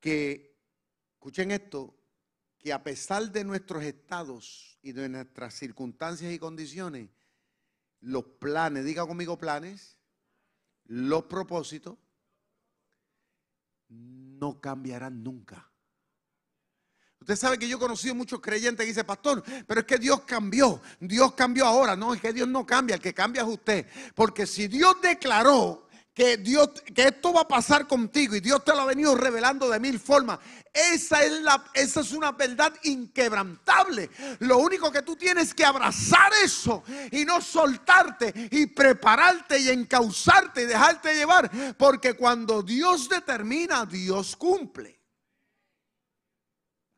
[0.00, 0.56] que,
[1.12, 1.94] escuchen esto,
[2.56, 7.10] que a pesar de nuestros estados y de nuestras circunstancias y condiciones,
[8.00, 9.98] los planes, diga conmigo planes,
[10.86, 11.98] los propósitos,
[13.88, 15.70] no cambiarán nunca.
[17.24, 20.20] Usted sabe que yo he conocido muchos creyentes que dicen, pastor, pero es que Dios
[20.26, 20.82] cambió.
[21.00, 21.96] Dios cambió ahora.
[21.96, 22.96] No, es que Dios no cambia.
[22.96, 23.86] El que cambia es usted.
[24.14, 28.72] Porque si Dios declaró que Dios, que esto va a pasar contigo y Dios te
[28.72, 30.38] lo ha venido revelando de mil formas.
[30.74, 34.10] Esa es, la, esa es una verdad inquebrantable.
[34.40, 40.64] Lo único que tú tienes que abrazar eso y no soltarte y prepararte y encauzarte
[40.64, 41.50] y dejarte llevar.
[41.78, 44.93] Porque cuando Dios determina, Dios cumple.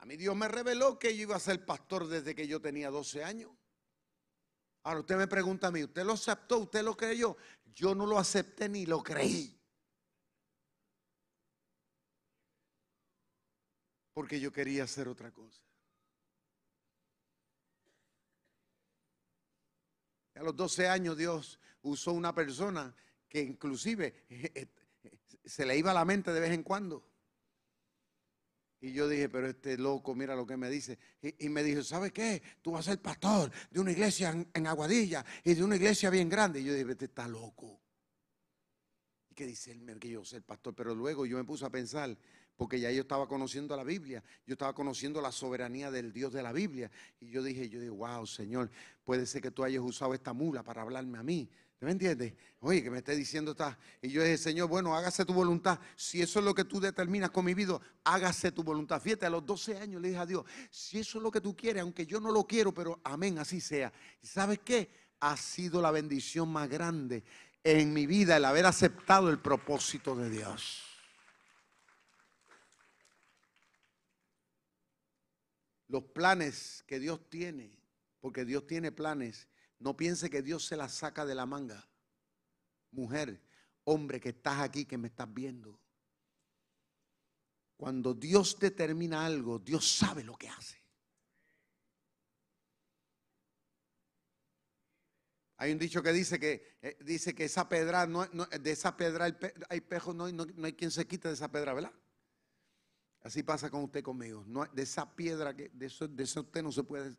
[0.06, 2.90] A mí Dios me reveló que yo iba a ser pastor desde que yo tenía
[2.90, 3.50] 12 años.
[4.84, 6.58] Ahora usted me pregunta a mí, ¿usted lo aceptó?
[6.58, 7.36] ¿Usted lo creyó?
[7.74, 9.60] Yo no lo acepté ni lo creí.
[14.14, 15.60] Porque yo quería hacer otra cosa.
[20.36, 22.94] A los 12 años Dios usó una persona
[23.28, 24.24] que inclusive
[25.44, 27.15] se le iba a la mente de vez en cuando.
[28.80, 30.98] Y yo dije, pero este loco, mira lo que me dice.
[31.22, 32.42] Y, me dijo, ¿sabe qué?
[32.60, 36.28] Tú vas a ser pastor de una iglesia en, Aguadilla y de una iglesia bien
[36.28, 36.60] grande.
[36.60, 37.80] Y yo dije, este está loco.
[39.30, 39.98] ¿Y qué dice él?
[39.98, 40.74] Que yo soy el pastor.
[40.74, 42.16] Pero luego yo me puse a pensar,
[42.54, 46.42] porque ya yo estaba conociendo la Biblia, yo estaba conociendo la soberanía del Dios de
[46.42, 46.90] la Biblia.
[47.18, 48.70] Y yo dije, yo dije, wow, Señor,
[49.04, 51.48] puede ser que tú hayas usado esta mula para hablarme a mí.
[51.80, 52.32] ¿Me entiendes?
[52.60, 53.78] Oye, que me esté diciendo está.
[54.00, 55.78] Y yo dije, Señor, bueno, hágase tu voluntad.
[55.94, 59.00] Si eso es lo que tú determinas con mi vida, hágase tu voluntad.
[59.00, 61.54] Fíjate, a los 12 años le dije a Dios, si eso es lo que tú
[61.54, 63.92] quieres, aunque yo no lo quiero, pero amén, así sea.
[64.22, 64.90] ¿Y sabes qué?
[65.20, 67.24] Ha sido la bendición más grande
[67.62, 70.82] en mi vida el haber aceptado el propósito de Dios.
[75.88, 77.70] Los planes que Dios tiene,
[78.20, 79.46] porque Dios tiene planes
[79.78, 81.88] no piense que Dios se la saca de la manga.
[82.92, 83.40] Mujer,
[83.84, 85.80] hombre que estás aquí, que me estás viendo.
[87.76, 90.82] Cuando Dios determina algo, Dios sabe lo que hace.
[95.58, 99.24] Hay un dicho que dice que eh, dice que esa pedra, no, de esa pedra
[99.68, 101.92] hay, pejos, no, hay quien se quite de esa pedra, ¿verdad?
[103.20, 104.44] Así pasa con usted conmigo.
[104.46, 107.16] No, de esa piedra, que, de, eso, de eso usted no se puede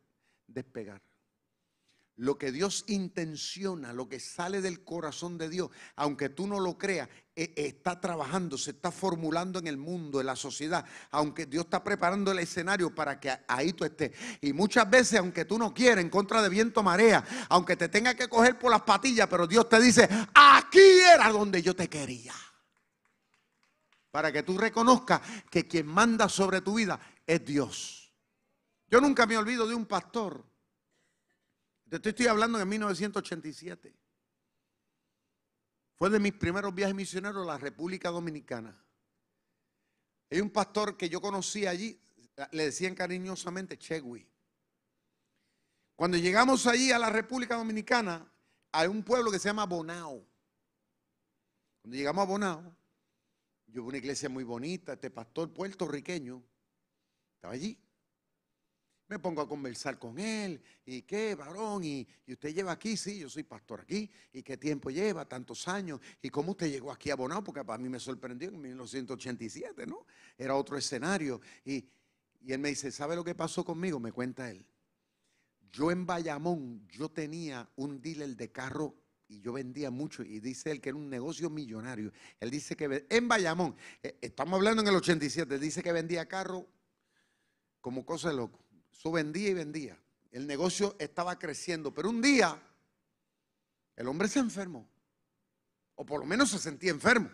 [0.48, 1.02] despegar
[2.18, 6.78] lo que Dios intenciona, lo que sale del corazón de Dios, aunque tú no lo
[6.78, 11.66] creas, e, está trabajando, se está formulando en el mundo, en la sociedad, aunque Dios
[11.66, 14.12] está preparando el escenario para que ahí tú estés.
[14.42, 18.16] Y muchas veces, aunque tú no quieras, en contra de viento, marea, aunque te tenga
[18.16, 22.34] que coger por las patillas, pero Dios te dice, aquí era donde yo te quería.
[24.10, 28.12] Para que tú reconozcas que quien manda sobre tu vida es Dios.
[28.88, 30.44] Yo nunca me olvido de un pastor
[31.90, 33.96] te estoy hablando de 1987.
[35.96, 38.78] Fue de mis primeros viajes misioneros a la República Dominicana.
[40.30, 42.00] Hay un pastor que yo conocí allí,
[42.52, 44.28] le decían cariñosamente Chegui.
[45.96, 48.32] Cuando llegamos allí a la República Dominicana,
[48.72, 50.24] hay un pueblo que se llama Bonao.
[51.82, 52.78] Cuando llegamos a Bonao,
[53.66, 56.44] yo vi una iglesia muy bonita, este pastor puertorriqueño
[57.36, 57.80] estaba allí.
[59.10, 60.62] Me pongo a conversar con él.
[60.86, 61.84] ¿Y qué, varón?
[61.84, 62.98] ¿Y, usted lleva aquí?
[62.98, 64.10] Sí, yo soy pastor aquí.
[64.34, 65.26] ¿Y qué tiempo lleva?
[65.26, 66.02] Tantos años.
[66.22, 67.44] ¿Y cómo usted llegó aquí a Bonao?
[67.44, 70.06] Porque para mí me sorprendió en 1987, ¿no?
[70.38, 71.40] Era otro escenario.
[71.64, 71.86] Y,
[72.42, 74.00] y él me dice, ¿sabe lo que pasó conmigo?
[74.00, 74.66] Me cuenta él.
[75.72, 78.96] Yo en Bayamón, yo tenía un dealer de carro
[79.30, 82.12] y yo vendía mucho y dice él que era un negocio millonario.
[82.40, 86.68] Él dice que en Bayamón, eh, estamos hablando en el 87, dice que vendía carro
[87.82, 88.67] como cosa de loco.
[88.98, 90.00] Eso vendía y vendía.
[90.32, 92.62] El negocio estaba creciendo, pero un día
[93.96, 94.88] el hombre se enfermó,
[95.96, 97.30] o por lo menos se sentía enfermo.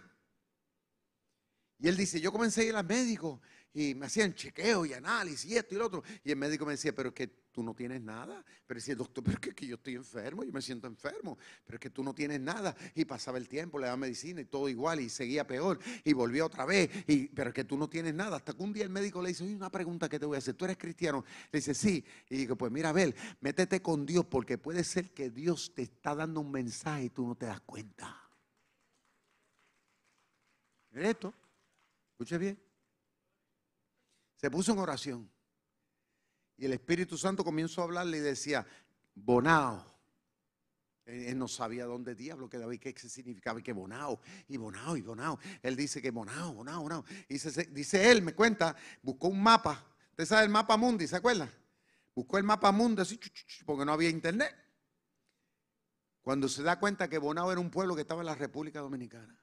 [1.80, 3.42] Y él dice, yo comencé a ir al médico
[3.74, 6.04] y me hacían chequeo y análisis y esto y lo otro.
[6.24, 8.44] Y el médico me decía, pero es que tú no tienes nada.
[8.68, 11.38] Pero decía, doctor, pero es que, yo estoy enfermo, yo me siento enfermo.
[11.64, 12.76] Pero es que tú no tienes nada.
[12.96, 15.80] Y pasaba el tiempo, le daba medicina y todo igual y seguía peor.
[16.04, 16.90] Y volvía otra vez.
[17.08, 18.38] Y, pero es que tú no tienes nada.
[18.38, 20.40] Hasta que un día el médico le dice, oye, una pregunta que te voy a
[20.40, 20.56] hacer.
[20.56, 21.24] ¿Tú eres cristiano?
[21.52, 22.04] Le dice, sí.
[22.30, 26.16] Y digo, pues mira, Abel, métete con Dios porque puede ser que Dios te está
[26.16, 28.20] dando un mensaje y tú no te das cuenta.
[30.92, 31.34] esto?
[32.12, 32.60] Escuche bien.
[34.36, 35.33] Se puso en oración.
[36.64, 38.66] Y el Espíritu Santo comenzó a hablarle y decía,
[39.16, 39.86] Bonao.
[41.04, 45.02] Él no sabía dónde diablo quedaba y qué significaba y que Bonao, y Bonao, y
[45.02, 45.38] Bonao.
[45.62, 47.04] Él dice que Bonao, Bonao, Bonao.
[47.28, 49.86] Y dice, dice él, me cuenta, buscó un mapa.
[50.12, 51.50] Usted sabe el mapa mundi, ¿se acuerda?
[52.16, 53.20] Buscó el mapa mundi así,
[53.66, 54.56] porque no había internet.
[56.22, 59.38] Cuando se da cuenta que Bonao era un pueblo que estaba en la República Dominicana.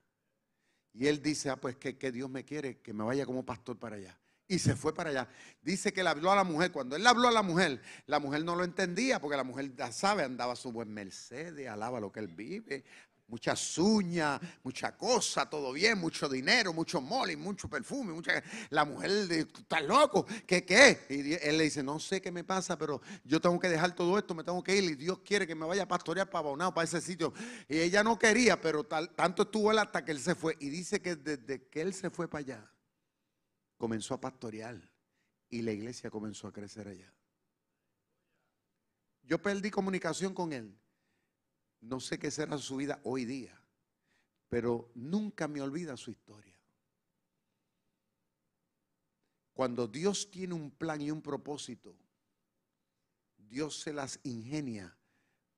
[0.95, 3.79] Y él dice, ah, pues que, que Dios me quiere, que me vaya como pastor
[3.79, 4.19] para allá
[4.51, 5.29] y se fue para allá.
[5.63, 6.73] Dice que le habló a la mujer.
[6.73, 9.75] Cuando él le habló a la mujer, la mujer no lo entendía porque la mujer,
[9.77, 12.85] ya sabe, andaba su buen Mercedes, alaba lo que él vive,
[13.29, 18.43] muchas uñas, mucha cosa, todo bien, mucho dinero, mucho mole, mucho perfume, mucha...
[18.71, 21.07] La mujer está loco, ¿qué qué?
[21.09, 24.19] Y él le dice, no sé qué me pasa, pero yo tengo que dejar todo
[24.19, 26.75] esto, me tengo que ir y Dios quiere que me vaya a pastorear para Bonao,
[26.75, 27.33] para ese sitio.
[27.69, 30.57] Y ella no quería, pero tanto estuvo él hasta que él se fue.
[30.59, 32.71] Y dice que desde que él se fue para allá,
[33.81, 34.79] comenzó a pastorear
[35.49, 37.11] y la iglesia comenzó a crecer allá.
[39.23, 40.79] Yo perdí comunicación con él.
[41.81, 43.59] No sé qué será su vida hoy día,
[44.51, 46.61] pero nunca me olvida su historia.
[49.55, 51.97] Cuando Dios tiene un plan y un propósito,
[53.39, 54.95] Dios se las ingenia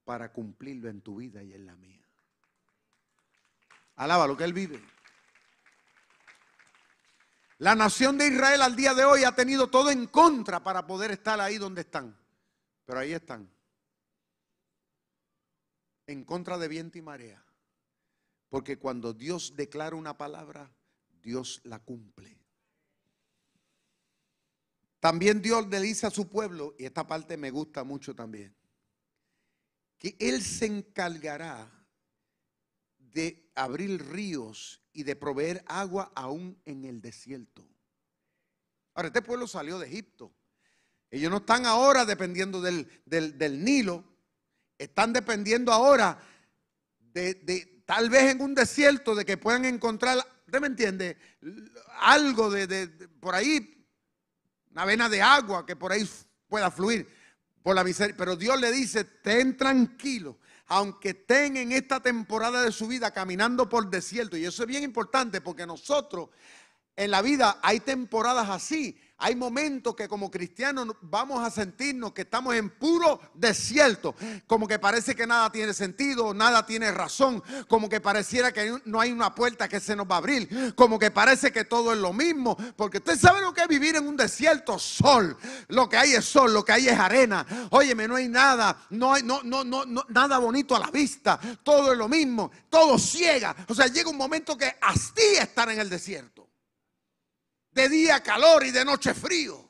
[0.05, 2.09] para cumplirlo en tu vida y en la mía.
[3.97, 4.81] Alaba lo que Él vive.
[7.63, 11.13] La nación de Israel al día de hoy ha tenido todo en contra para poder
[11.13, 12.19] estar ahí donde están.
[12.85, 13.49] Pero ahí están.
[16.09, 17.41] En contra de viento y marea.
[18.49, 20.75] Porque cuando Dios declara una palabra,
[21.23, 22.37] Dios la cumple.
[24.99, 28.57] También Dios le dice a su pueblo, y esta parte me gusta mucho también,
[29.99, 31.82] que Él se encargará
[33.13, 37.67] de abrir ríos y de proveer agua aún en el desierto.
[38.95, 40.33] Ahora, este pueblo salió de Egipto.
[41.11, 42.89] Ellos no están ahora dependiendo del,
[43.63, 44.05] Nilo,
[44.79, 46.19] están dependiendo ahora
[46.99, 51.19] de, tal vez en un desierto de que puedan encontrar, ¿usted me entiende?
[52.01, 52.89] Algo de,
[53.21, 53.87] por ahí,
[54.71, 56.09] una vena de agua que por ahí
[56.49, 57.07] pueda fluir
[57.63, 58.17] por la miseria.
[58.17, 60.39] Pero Dios le dice, ten tranquilo,
[60.73, 64.83] aunque estén en esta temporada de su vida caminando por desierto, y eso es bien
[64.83, 66.31] importante porque nosotros
[66.97, 72.23] en la vida hay temporadas así, hay momentos que como cristianos vamos a sentirnos que
[72.23, 74.17] estamos en puro desierto,
[74.49, 79.01] como que parece que nada tiene sentido, nada tiene razón, como que pareciera que no
[79.01, 81.99] hay una puerta que se nos va a abrir, como que parece que todo es
[81.99, 85.37] lo mismo, porque usted sabe lo que es vivir en un desierto, sol,
[85.69, 87.47] lo que hay es sol, lo que hay es arena.
[87.71, 91.39] Óyeme, no hay nada, no hay no no no, no nada bonito a la vista,
[91.63, 93.55] todo es lo mismo, todo ciega.
[93.69, 96.52] O sea, llega un momento que hastía estar en el desierto.
[97.73, 99.69] De día calor y de noche frío.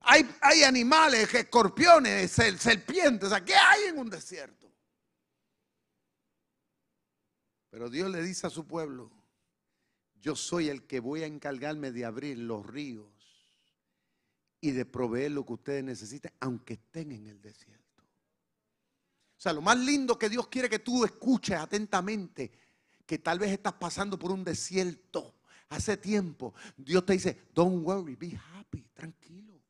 [0.00, 3.32] Hay, hay animales, escorpiones, serpientes.
[3.44, 4.72] ¿Qué hay en un desierto?
[7.70, 9.10] Pero Dios le dice a su pueblo,
[10.20, 13.06] yo soy el que voy a encargarme de abrir los ríos
[14.60, 18.02] y de proveer lo que ustedes necesiten, aunque estén en el desierto.
[18.02, 22.50] O sea, lo más lindo que Dios quiere que tú escuches atentamente,
[23.04, 25.35] que tal vez estás pasando por un desierto
[25.68, 29.60] hace tiempo, Dios te dice, don't worry, be happy, tranquilo.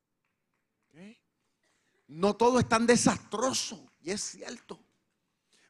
[2.07, 4.79] No todo es tan desastroso, y es cierto.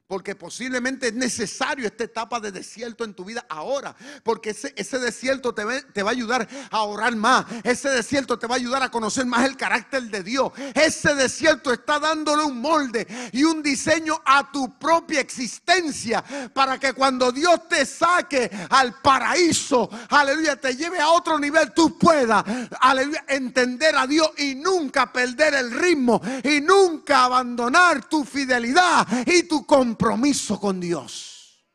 [0.08, 3.94] Porque posiblemente es necesario esta etapa de desierto en tu vida ahora.
[4.22, 7.44] Porque ese, ese desierto te va, te va, a ayudar a orar más.
[7.62, 10.50] Ese desierto te va a ayudar a conocer más el carácter de Dios.
[10.74, 16.24] Ese desierto está dándole un molde y un diseño a tu propia existencia.
[16.54, 21.98] Para que cuando Dios te saque al paraíso, aleluya, te lleve a otro nivel, tú
[21.98, 22.42] puedas,
[22.80, 26.18] aleluya, entender a Dios y nunca perder el ritmo.
[26.42, 31.66] Y nunca abandonar tu fidelidad y tu compromiso compromiso con Dios.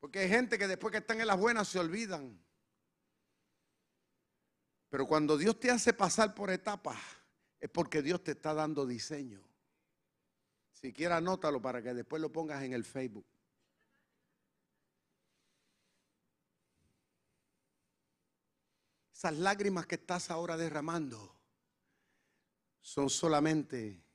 [0.00, 2.42] Porque hay gente que después que están en las buenas se olvidan.
[4.88, 6.98] Pero cuando Dios te hace pasar por etapas,
[7.60, 9.42] es porque Dios te está dando diseño.
[10.72, 13.26] Si quieres, anótalo para que después lo pongas en el Facebook.
[19.12, 21.36] Esas lágrimas que estás ahora derramando
[22.80, 24.07] son solamente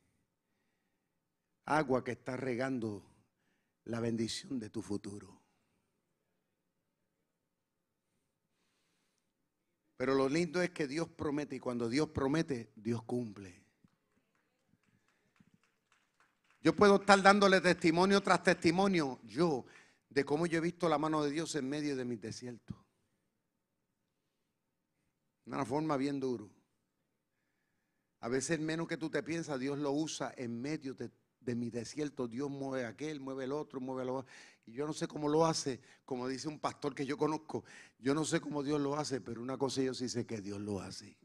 [1.65, 3.03] agua que está regando
[3.85, 5.41] la bendición de tu futuro.
[9.97, 13.63] Pero lo lindo es que Dios promete y cuando Dios promete, Dios cumple.
[16.61, 19.65] Yo puedo estar dándole testimonio tras testimonio, yo,
[20.09, 22.77] de cómo yo he visto la mano de Dios en medio de mis desiertos.
[25.45, 26.49] De una forma bien duro.
[28.21, 31.11] A veces menos que tú te piensas, Dios lo usa en medio de
[31.43, 34.31] de mi desierto, Dios mueve aquel, mueve el otro, mueve lo otro.
[34.65, 37.63] Y yo no sé cómo lo hace, como dice un pastor que yo conozco,
[37.99, 40.59] yo no sé cómo Dios lo hace, pero una cosa yo sí sé que Dios
[40.59, 41.17] lo hace.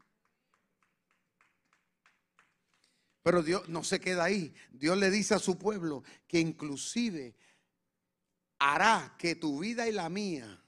[3.23, 4.53] Pero Dios no se queda ahí.
[4.71, 7.35] Dios le dice a su pueblo que inclusive
[8.59, 10.61] hará que tu vida y la mía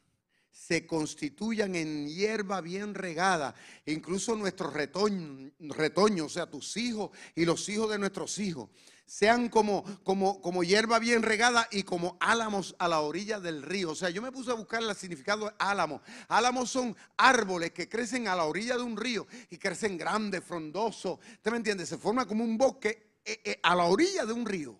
[0.51, 7.67] se constituyan en hierba bien regada, incluso nuestros retoños, o sea, tus hijos y los
[7.69, 8.69] hijos de nuestros hijos,
[9.11, 13.91] sean como, como, como hierba bien regada y como álamos a la orilla del río.
[13.91, 16.01] O sea, yo me puse a buscar el significado de álamo.
[16.29, 21.19] Álamos son árboles que crecen a la orilla de un río y crecen grandes, frondosos.
[21.29, 21.85] ¿Usted me entiende?
[21.85, 24.79] Se forma como un bosque eh, eh, a la orilla de un río.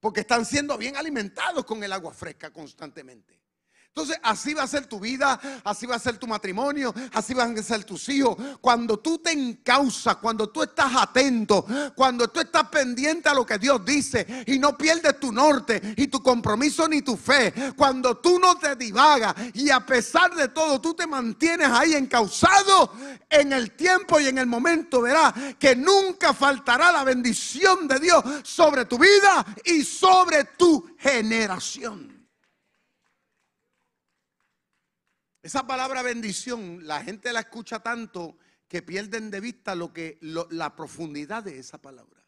[0.00, 3.38] Porque están siendo bien alimentados con el agua fresca constantemente.
[3.92, 7.58] Entonces así va a ser tu vida, así va a ser tu matrimonio, así van
[7.58, 8.36] a ser tus hijos.
[8.60, 11.66] Cuando tú te encausas, cuando tú estás atento,
[11.96, 16.06] cuando tú estás pendiente a lo que Dios dice y no pierdes tu norte y
[16.06, 20.80] tu compromiso ni tu fe, cuando tú no te divagas y a pesar de todo
[20.80, 22.92] tú te mantienes ahí encausado
[23.28, 28.22] en el tiempo y en el momento, verás que nunca faltará la bendición de Dios
[28.44, 32.19] sobre tu vida y sobre tu generación.
[35.42, 38.36] Esa palabra bendición, la gente la escucha tanto
[38.68, 42.24] que pierden de vista lo que, la profundidad de esa palabra.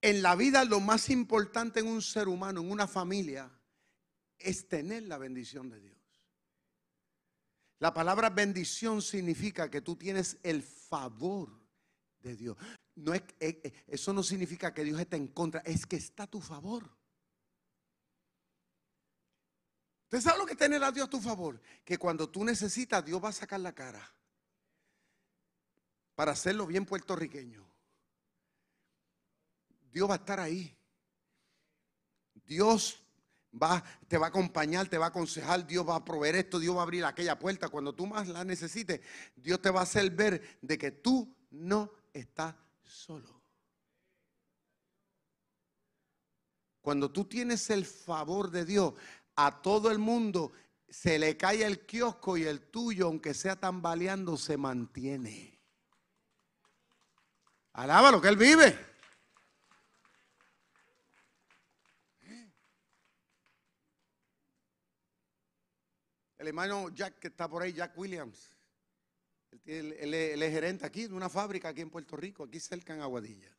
[0.00, 3.50] En la vida lo más importante en un ser humano, en una familia,
[4.38, 5.96] es tener la bendición de Dios.
[7.78, 11.50] La palabra bendición significa que tú tienes el favor
[12.20, 12.56] de Dios.
[12.94, 16.24] No es, eh, eh, eso no significa que Dios esté en contra, es que está
[16.24, 17.01] a tu favor.
[20.12, 21.58] ¿Usted sabe lo que tener a Dios a tu favor?
[21.82, 24.14] Que cuando tú necesitas, Dios va a sacar la cara
[26.14, 27.66] para hacerlo bien puertorriqueño.
[29.90, 30.76] Dios va a estar ahí.
[32.44, 33.02] Dios
[33.54, 36.76] va, te va a acompañar, te va a aconsejar, Dios va a proveer esto, Dios
[36.76, 37.70] va a abrir aquella puerta.
[37.70, 39.00] Cuando tú más la necesites,
[39.34, 43.40] Dios te va a hacer ver de que tú no estás solo.
[46.82, 48.94] Cuando tú tienes el favor de Dios,
[49.36, 50.52] a todo el mundo
[50.92, 55.58] se le cae el kiosco y el tuyo, aunque sea tambaleando, se mantiene.
[57.72, 58.78] Alaba lo que él vive.
[66.36, 68.50] El hermano Jack que está por ahí, Jack Williams.
[69.64, 73.00] Él, él, es gerente aquí de una fábrica aquí en Puerto Rico, aquí cerca en
[73.00, 73.56] Aguadilla.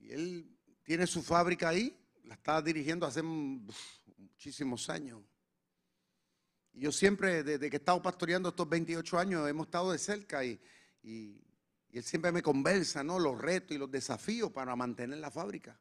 [0.00, 1.99] Y él tiene su fábrica ahí
[2.30, 5.20] la estaba dirigiendo hace muchísimos años.
[6.72, 10.44] Y yo siempre, desde que he estado pastoreando estos 28 años, hemos estado de cerca
[10.44, 10.60] y,
[11.02, 13.18] él siempre me conversa, ¿no?
[13.18, 15.76] Los retos y los desafíos para mantener la fábrica.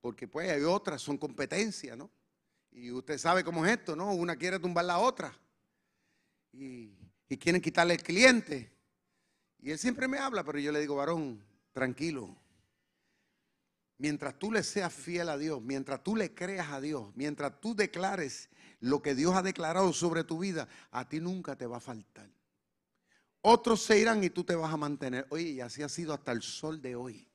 [0.00, 2.10] Porque pues hay otras, son competencias, ¿no?
[2.72, 4.12] Y usted sabe cómo es esto, ¿no?
[4.12, 5.32] Una quiere tumbar la otra.
[6.52, 6.90] Y,
[7.28, 8.72] y quieren quitarle el cliente.
[9.60, 11.40] Y él siempre me habla, pero yo le digo, varón,
[11.70, 12.41] tranquilo.
[13.98, 17.74] Mientras tú le seas fiel a Dios, mientras tú le creas a Dios, mientras tú
[17.74, 18.48] declares
[18.80, 22.28] lo que Dios ha declarado sobre tu vida, a ti nunca te va a faltar.
[23.42, 25.26] Otros se irán y tú te vas a mantener.
[25.30, 27.31] Oye, y así ha sido hasta el sol de hoy.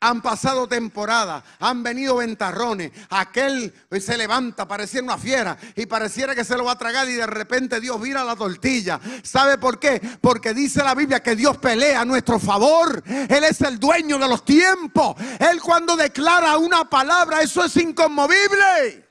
[0.00, 2.92] Han pasado temporadas, han venido ventarrones.
[3.10, 7.14] Aquel se levanta, pareciera una fiera y pareciera que se lo va a tragar y
[7.14, 9.00] de repente Dios vira la tortilla.
[9.24, 10.00] ¿Sabe por qué?
[10.20, 13.02] Porque dice la Biblia que Dios pelea a nuestro favor.
[13.06, 15.16] Él es el dueño de los tiempos.
[15.40, 19.08] Él cuando declara una palabra, eso es inconmovible.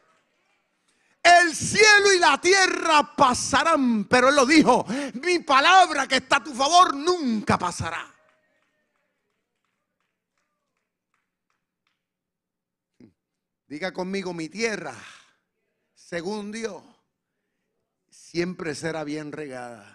[1.21, 4.85] El cielo y la tierra pasarán, pero Él lo dijo,
[5.21, 8.16] mi palabra que está a tu favor nunca pasará.
[13.67, 14.95] Diga conmigo, mi tierra,
[15.93, 16.83] según Dios,
[18.09, 19.93] siempre será bien regada.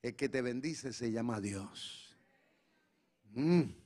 [0.00, 2.16] El que te bendice se llama Dios.
[3.32, 3.83] Mm.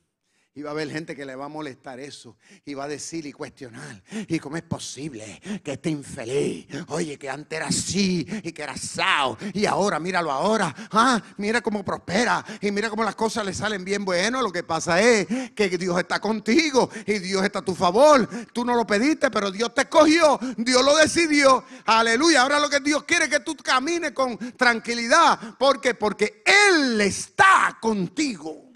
[0.59, 2.35] Y va a haber gente que le va a molestar eso.
[2.65, 4.03] Y va a decir y cuestionar.
[4.27, 6.67] ¿Y cómo es posible que esté infeliz?
[6.89, 9.37] Oye, que antes era así y que era sao.
[9.53, 10.75] Y ahora, míralo ahora.
[10.91, 12.43] Ah, mira cómo prospera.
[12.59, 14.03] Y mira cómo las cosas le salen bien.
[14.03, 16.89] Bueno, lo que pasa es que Dios está contigo.
[17.05, 18.27] Y Dios está a tu favor.
[18.51, 20.37] Tú no lo pediste, pero Dios te escogió.
[20.57, 21.63] Dios lo decidió.
[21.85, 22.41] Aleluya.
[22.41, 25.55] Ahora lo que Dios quiere es que tú camines con tranquilidad.
[25.57, 25.93] ¿Por qué?
[25.93, 28.73] Porque Él está contigo.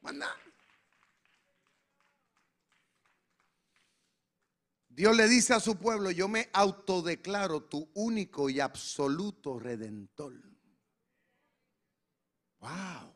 [0.00, 0.41] Manda.
[4.94, 10.34] Dios le dice a su pueblo, yo me autodeclaro tu único y absoluto redentor.
[12.60, 13.14] Wow.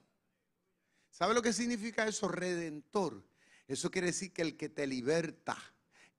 [1.10, 3.22] ¿Sabe lo que significa eso, redentor?
[3.68, 5.56] Eso quiere decir que el que te liberta,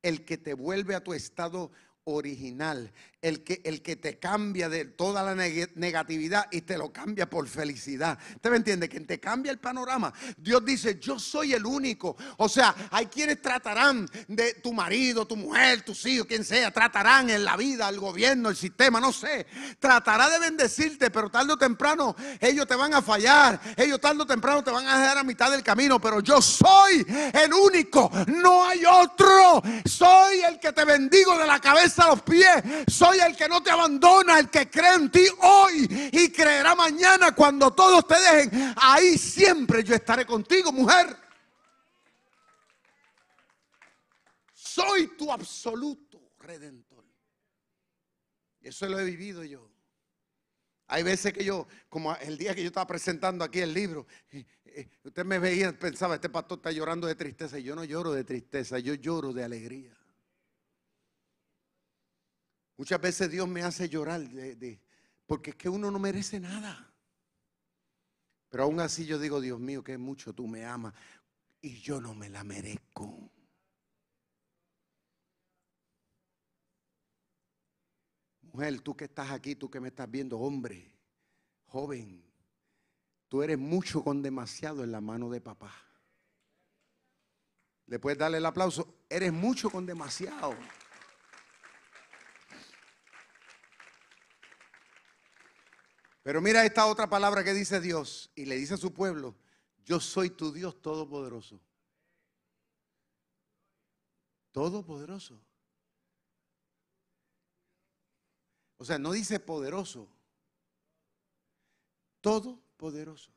[0.03, 1.71] el que te vuelve a tu estado
[2.07, 2.91] original,
[3.21, 7.29] el que, el que te cambia de toda la neg- negatividad y te lo cambia
[7.29, 8.17] por felicidad.
[8.35, 8.87] ¿Usted me entiende?
[8.87, 10.13] Que te cambia el panorama.
[10.37, 12.15] Dios dice, yo soy el único.
[12.37, 17.29] O sea, hay quienes tratarán de tu marido, tu mujer, tus hijos, quien sea, tratarán
[17.29, 19.45] en la vida, el gobierno, el sistema, no sé.
[19.79, 23.59] Tratará de bendecirte, pero tarde o temprano ellos te van a fallar.
[23.75, 25.99] Ellos tarde o temprano te van a dejar a mitad del camino.
[25.99, 28.09] Pero yo soy el único.
[28.27, 29.61] No hay otro.
[29.85, 32.63] Soy el que te bendigo de la cabeza a los pies.
[32.87, 37.33] Soy el que no te abandona, el que cree en ti hoy y creerá mañana
[37.33, 38.73] cuando todos te dejen.
[38.77, 41.17] Ahí siempre yo estaré contigo, mujer.
[44.53, 47.03] Soy tu absoluto redentor.
[48.61, 49.71] Eso lo he vivido yo.
[50.87, 54.89] Hay veces que yo, como el día que yo estaba presentando aquí el libro, eh,
[55.03, 57.57] usted me veía, pensaba, este pastor está llorando de tristeza.
[57.57, 59.96] Y yo no lloro de tristeza, yo lloro de alegría.
[62.77, 64.79] Muchas veces Dios me hace llorar de,
[65.25, 66.93] porque es que uno no merece nada.
[68.49, 70.93] Pero aún así yo digo, Dios mío, que mucho tú me amas
[71.59, 73.31] y yo no me la merezco.
[78.41, 80.91] Mujer, tú que estás aquí, tú que me estás viendo, hombre,
[81.65, 82.23] joven,
[83.27, 85.73] tú eres mucho con demasiado en la mano de papá.
[87.87, 89.05] Le puedes darle el aplauso.
[89.09, 90.55] Eres mucho con demasiado.
[96.27, 99.33] Pero mira esta otra palabra que dice Dios y le dice a su pueblo,
[99.85, 101.57] yo soy tu Dios todopoderoso.
[104.51, 105.39] Todopoderoso.
[108.75, 110.09] O sea, no dice poderoso.
[112.19, 113.31] Todopoderoso.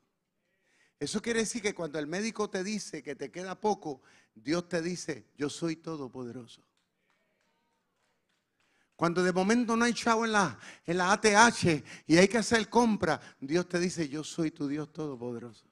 [0.98, 4.02] Eso quiere decir que cuando el médico te dice que te queda poco,
[4.34, 6.60] Dios te dice, yo soy todopoderoso.
[9.00, 12.68] Cuando de momento no hay chavo en la, en la ATH y hay que hacer
[12.68, 15.64] compra, Dios te dice, yo soy tu Dios todopoderoso.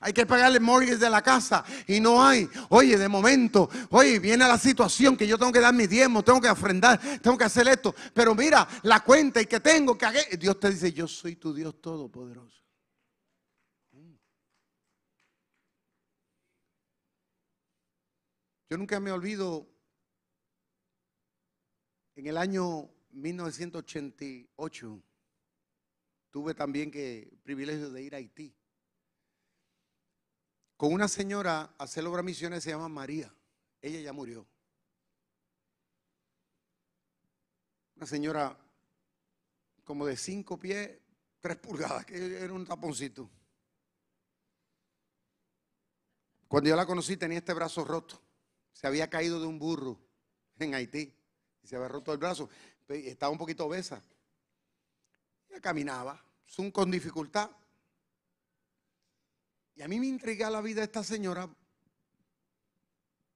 [0.00, 2.48] Hay que pagarle el mortgage de la casa y no hay.
[2.70, 6.40] Oye, de momento, oye, viene la situación que yo tengo que dar mi diezmo, tengo
[6.40, 7.94] que ofrendar, tengo que hacer esto.
[8.14, 10.38] Pero mira, la cuenta y que tengo que hacer.
[10.38, 12.64] Dios te dice, yo soy tu Dios todopoderoso.
[18.70, 19.69] Yo nunca me olvido
[22.20, 25.02] en el año 1988
[26.30, 28.54] tuve también que el privilegio de ir a Haití
[30.76, 33.34] con una señora a hacer obras misiones se llama María.
[33.80, 34.46] Ella ya murió.
[37.96, 38.54] Una señora
[39.82, 40.98] como de cinco pies,
[41.40, 43.30] tres pulgadas, que era un taponcito.
[46.48, 48.20] Cuando yo la conocí tenía este brazo roto.
[48.74, 49.98] Se había caído de un burro
[50.58, 51.19] en Haití
[51.70, 52.50] se había roto el brazo.
[52.88, 54.02] Estaba un poquito obesa.
[55.48, 56.20] Ella caminaba,
[56.72, 57.48] con dificultad.
[59.76, 61.48] Y a mí me intriga la vida de esta señora,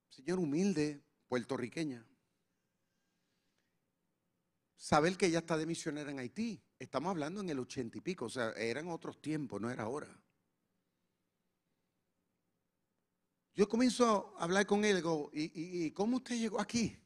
[0.09, 2.05] señora humilde, puertorriqueña.
[4.75, 6.61] Saber que ella está de misionera en Haití.
[6.77, 10.09] Estamos hablando en el ochenta y pico, o sea, eran otros tiempos, no era ahora.
[13.53, 16.99] Yo comienzo a hablar con él, digo, ¿y, y- y cómo usted llegó aquí?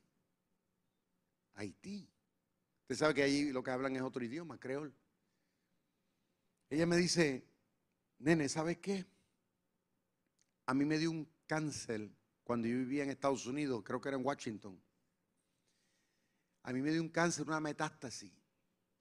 [1.60, 2.10] Haití.
[2.84, 4.94] Usted sabe que ahí lo que hablan es otro idioma, creol.
[6.70, 7.46] Ella me dice,
[8.20, 9.06] nene, ¿sabes qué?
[10.68, 12.10] A mí me dio un cáncer
[12.46, 14.82] cuando yo vivía en Estados Unidos, creo que era en Washington.
[16.64, 18.32] A mí me dio un cáncer, una metástasis.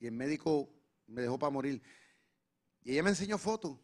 [0.00, 0.68] Y el médico
[1.06, 1.80] me dejó para morir.
[2.82, 3.78] Y ella me enseñó fotos.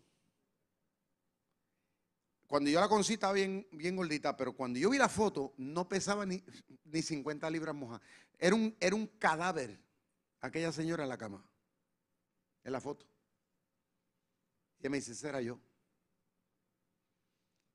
[2.55, 5.88] Cuando yo la conocí estaba bien, bien gordita, pero cuando yo vi la foto no
[5.88, 6.40] pesaba ni,
[6.84, 8.07] ni 50 libras mojadas.
[8.38, 9.76] Era un, era un cadáver,
[10.40, 11.44] aquella señora en la cama,
[12.62, 13.09] en la foto.
[14.78, 15.59] Y me dice, ese era yo.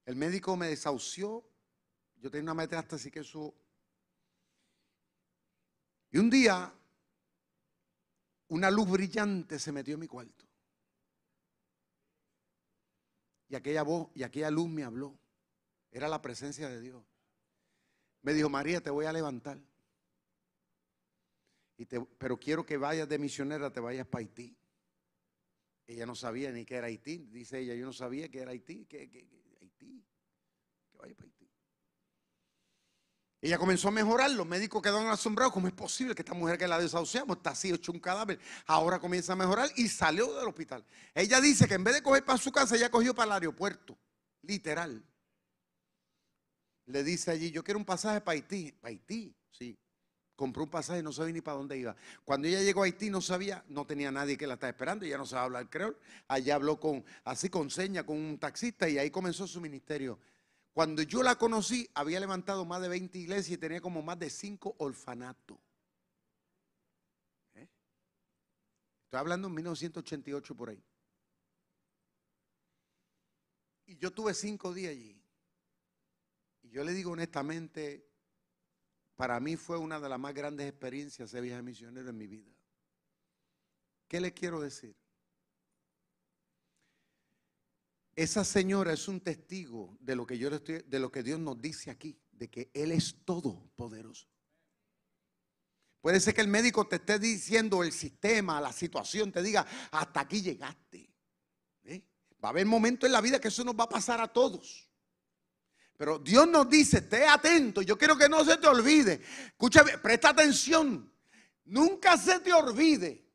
[0.06, 1.46] El médico me desahució.
[2.16, 3.54] Yo tenía una metástasis que eso.
[6.10, 6.74] Y un día,
[8.48, 10.49] una luz brillante se metió en mi cuarto.
[13.50, 15.20] Y aquella voz y aquella luz me habló.
[15.92, 17.04] Era la presencia de Dios.
[18.22, 19.60] Me dijo, María, te voy a levantar.
[21.78, 24.56] Y te- pero quiero que vayas de misionera, te vayas para Haití.
[25.88, 27.26] Ella no sabía ni que era Haití.
[27.32, 28.86] Dice ella, yo no sabía que era Haití.
[28.86, 29.00] Que,
[29.62, 30.06] Haití.
[30.92, 31.39] Que vaya para Haití.
[33.42, 34.32] Ella comenzó a mejorar.
[34.32, 35.54] Los médicos quedaron asombrados.
[35.54, 38.40] ¿Cómo es posible que esta mujer que la desahuciamos está así hecho un cadáver?
[38.66, 40.84] Ahora comienza a mejorar y salió del hospital.
[41.14, 43.98] Ella dice que en vez de coger para su casa, ella cogió para el aeropuerto.
[44.42, 45.04] Literal.
[46.86, 48.72] Le dice allí, yo quiero un pasaje para Haití.
[48.74, 49.34] Para Haití.
[49.52, 49.78] Sí.
[50.36, 51.96] Compró un pasaje, no sabía ni para dónde iba.
[52.26, 55.18] Cuando ella llegó a Haití no sabía, no tenía nadie que la estaba esperando, ella
[55.18, 55.98] no sabía hablar creol.
[56.28, 60.18] Allá habló con, así con seña, con un taxista y ahí comenzó su ministerio.
[60.74, 64.30] Cuando yo la conocí, había levantado más de 20 iglesias y tenía como más de
[64.30, 65.58] 5 orfanatos.
[67.56, 67.68] ¿Eh?
[69.04, 70.84] Estoy hablando en 1988 por ahí.
[73.90, 75.20] Y yo tuve cinco días allí.
[76.62, 78.08] Y yo le digo honestamente,
[79.16, 82.54] para mí fue una de las más grandes experiencias de viaje misionero en mi vida.
[84.08, 84.96] ¿Qué le quiero decir?
[88.20, 91.90] Esa señora es un testigo de lo que yo de lo que Dios nos dice
[91.90, 94.28] aquí, de que Él es todopoderoso.
[96.02, 100.20] Puede ser que el médico te esté diciendo el sistema, la situación, te diga, hasta
[100.20, 101.10] aquí llegaste.
[101.86, 102.04] ¿eh?
[102.44, 104.92] Va a haber momentos en la vida que eso nos va a pasar a todos.
[105.96, 109.22] Pero Dios nos dice, esté atento, yo quiero que no se te olvide.
[109.48, 111.10] Escúchame, presta atención.
[111.64, 113.32] Nunca se te olvide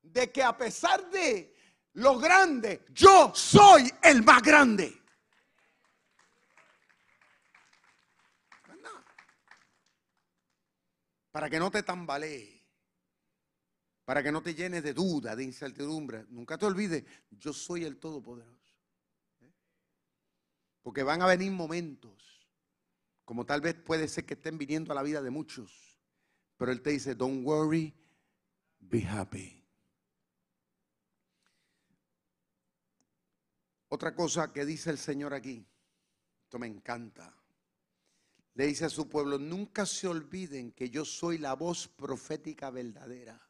[0.00, 1.55] de que a pesar de
[1.96, 5.02] lo grande, yo soy el más grande.
[11.30, 12.64] Para que no te tambalee,
[14.04, 16.24] para que no te llenes de duda, de incertidumbre.
[16.28, 18.76] Nunca te olvides, yo soy el Todopoderoso.
[20.82, 22.46] Porque van a venir momentos,
[23.24, 25.98] como tal vez puede ser que estén viniendo a la vida de muchos,
[26.56, 27.94] pero Él te dice, don't worry,
[28.78, 29.65] be happy.
[33.88, 35.64] Otra cosa que dice el Señor aquí,
[36.42, 37.32] esto me encanta.
[38.54, 43.40] Le dice a su pueblo, nunca se olviden que yo soy la voz profética verdadera.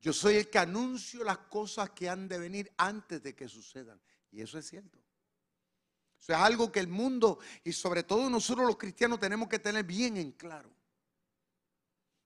[0.00, 4.00] Yo soy el que anuncio las cosas que han de venir antes de que sucedan.
[4.30, 4.98] Y eso es cierto.
[6.18, 9.84] Eso es algo que el mundo y sobre todo nosotros los cristianos tenemos que tener
[9.84, 10.77] bien en claro.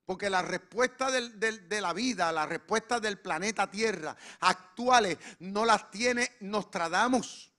[0.05, 6.33] Porque la respuesta de la vida, la respuesta del planeta Tierra actuales no las tiene
[6.41, 7.53] Nostradamus.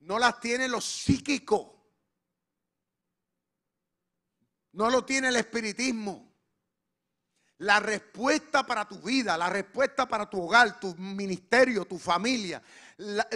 [0.00, 1.66] No las tiene los psíquicos.
[4.72, 6.26] No lo tiene el espiritismo.
[7.58, 12.62] La respuesta para tu vida, la respuesta para tu hogar, tu ministerio, tu familia,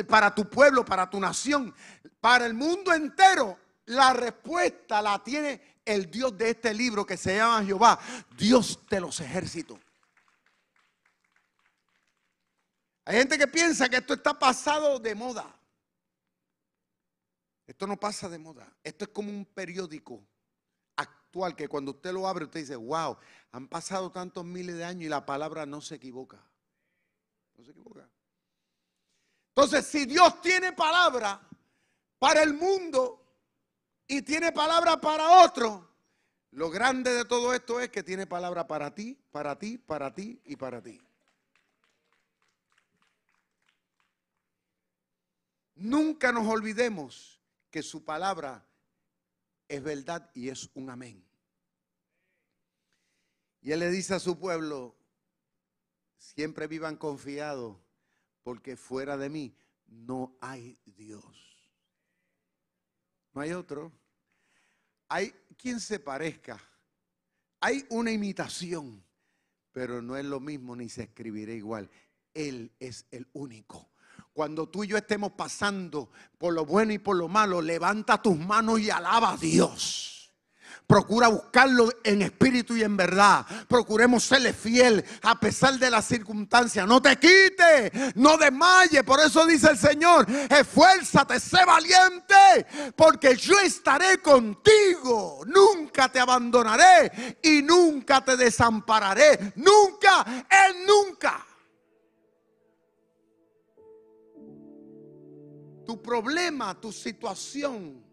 [0.07, 1.75] para tu pueblo, para tu nación,
[2.21, 7.37] para el mundo entero, la respuesta la tiene el Dios de este libro que se
[7.37, 7.99] llama Jehová,
[8.37, 9.79] Dios de los ejércitos.
[13.05, 15.53] Hay gente que piensa que esto está pasado de moda.
[17.67, 18.73] Esto no pasa de moda.
[18.83, 20.23] Esto es como un periódico
[20.97, 23.17] actual que cuando usted lo abre usted dice, wow,
[23.53, 26.45] han pasado tantos miles de años y la palabra no se equivoca.
[27.57, 28.09] No se equivoca.
[29.49, 31.41] Entonces, si Dios tiene palabra
[32.19, 33.20] para el mundo
[34.11, 35.89] y tiene palabra para otro,
[36.51, 40.43] lo grande de todo esto es que tiene palabra para ti, para ti, para ti
[40.45, 41.01] y para ti.
[45.77, 47.41] Nunca nos olvidemos
[47.71, 48.67] que su palabra
[49.69, 51.25] es verdad y es un amén.
[53.63, 54.97] Y él le dice a su pueblo,
[56.19, 57.77] siempre vivan confiados,
[58.43, 59.57] porque fuera de mí
[59.87, 61.25] no hay Dios.
[63.33, 64.00] No hay otro.
[65.11, 66.59] Hay quien se parezca.
[67.61, 69.05] Hay una imitación,
[69.73, 71.91] pero no es lo mismo ni se escribirá igual.
[72.33, 73.91] Él es el único.
[74.33, 78.39] Cuando tú y yo estemos pasando por lo bueno y por lo malo, levanta tus
[78.39, 80.20] manos y alaba a Dios.
[80.91, 83.47] Procura buscarlo en espíritu y en verdad.
[83.69, 86.85] Procuremos serle fiel a pesar de las circunstancias.
[86.85, 89.05] No te quite, no desmaye.
[89.05, 92.67] Por eso dice el Señor, esfuérzate, sé valiente,
[92.97, 95.45] porque yo estaré contigo.
[95.47, 99.53] Nunca te abandonaré y nunca te desampararé.
[99.55, 101.47] Nunca, Él nunca.
[105.87, 108.10] Tu problema, tu situación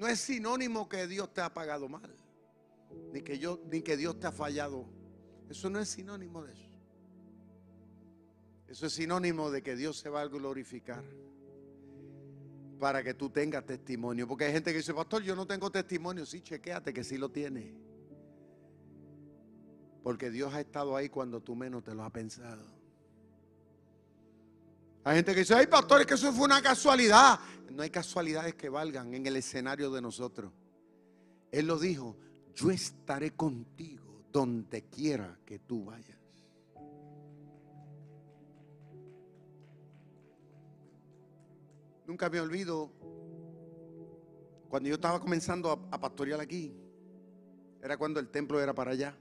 [0.00, 2.10] no es sinónimo que Dios te ha pagado mal,
[3.12, 4.86] ni que, Dios te ha fallado.
[5.50, 6.70] Eso no es sinónimo de eso.
[8.66, 11.04] Eso es sinónimo de que Dios se va a glorificar
[12.78, 14.26] para que tú tengas testimonio.
[14.26, 16.24] Porque hay gente que dice, pastor, yo no tengo testimonio.
[16.24, 17.74] Sí, chequéate que sí lo tiene.
[20.02, 22.79] Porque Dios ha estado ahí cuando tú menos te lo has pensado.
[25.04, 27.40] Hay gente que dice, ay pastor, es que eso fue una casualidad.
[27.70, 30.52] No hay casualidades que valgan en el escenario de nosotros.
[31.50, 32.16] Él lo dijo,
[32.54, 36.18] yo estaré contigo donde quiera que tú vayas.
[42.06, 42.90] Nunca me olvido
[44.68, 46.74] Cuando yo estaba comenzando a, a pastorear aquí,
[47.82, 49.16] era cuando el templo era para allá.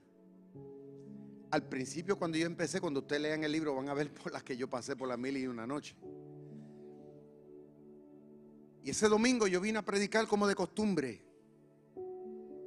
[1.52, 4.44] Al principio, cuando yo empecé, cuando ustedes lean el libro, van a ver por las
[4.44, 5.96] que yo pasé por las mil y una noche.
[8.84, 11.24] Y ese domingo yo vine a predicar como de costumbre.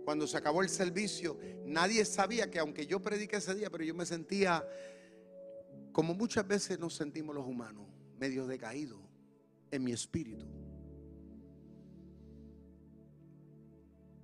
[0.05, 3.95] Cuando se acabó el servicio, nadie sabía que aunque yo prediqué ese día, pero yo
[3.95, 4.67] me sentía
[5.93, 7.87] como muchas veces nos sentimos los humanos,
[8.19, 8.99] medio decaídos
[9.71, 10.45] en mi espíritu.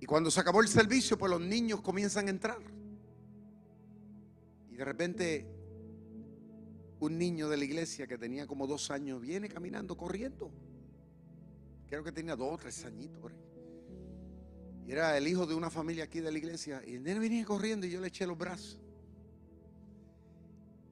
[0.01, 2.78] Y cuando se acabó el servicio, pues los niños comienzan a entrar.
[4.79, 5.45] De repente
[7.01, 10.53] un niño de la iglesia que tenía como dos años viene caminando, corriendo.
[11.89, 13.29] Creo que tenía dos o tres añitos.
[14.87, 16.81] Y era el hijo de una familia aquí de la iglesia.
[16.87, 18.79] Y el nene venía corriendo y yo le eché los brazos.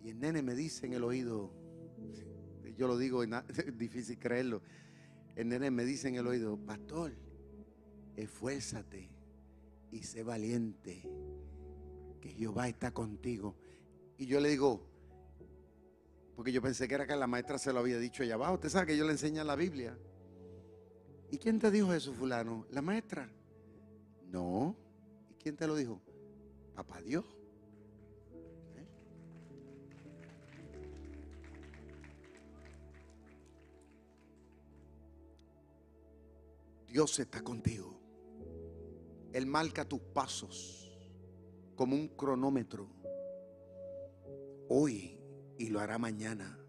[0.04, 1.54] Y el nene me dice en el oído,
[2.76, 3.30] yo lo digo, es
[3.78, 4.64] difícil creerlo.
[5.34, 7.14] El nene me dice en el oído, pastor,
[8.18, 9.10] esfuérzate
[9.92, 11.10] y sé valiente,
[12.20, 13.56] que Jehová está contigo.
[14.18, 14.82] Y yo le digo,
[16.36, 18.56] porque yo pensé que era que la maestra se lo había dicho allá abajo.
[18.56, 19.98] Usted sabe que yo le enseño la Biblia.
[21.30, 22.66] ¿Y quién te dijo eso, fulano?
[22.72, 23.30] ¿La maestra?
[24.28, 24.76] No.
[25.30, 26.02] ¿Y quién te lo dijo?
[26.74, 27.26] Papá Dios.
[28.76, 28.88] ¿Eh?
[36.88, 38.00] Dios está contigo.
[39.34, 40.88] Él marca tus pasos
[41.76, 42.90] como un cronómetro.
[44.70, 45.18] Hoy
[45.58, 46.60] y lo hará mañana.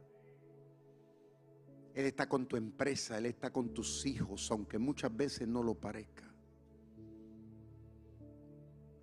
[1.94, 5.74] Él está con tu empresa, Él está con tus hijos, aunque muchas veces no lo
[5.74, 6.32] parezca.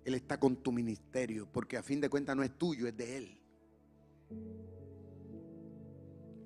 [0.04, 3.16] Él está con tu ministerio, porque a fin de cuentas no es tuyo, es de
[3.18, 3.42] Él.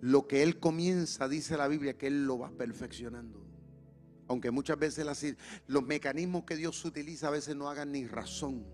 [0.00, 3.46] Lo que Él comienza, dice la Biblia, que Él lo va perfeccionando.
[4.26, 5.36] Aunque muchas veces
[5.66, 8.64] los mecanismos que Dios utiliza a veces no hagan ni razón.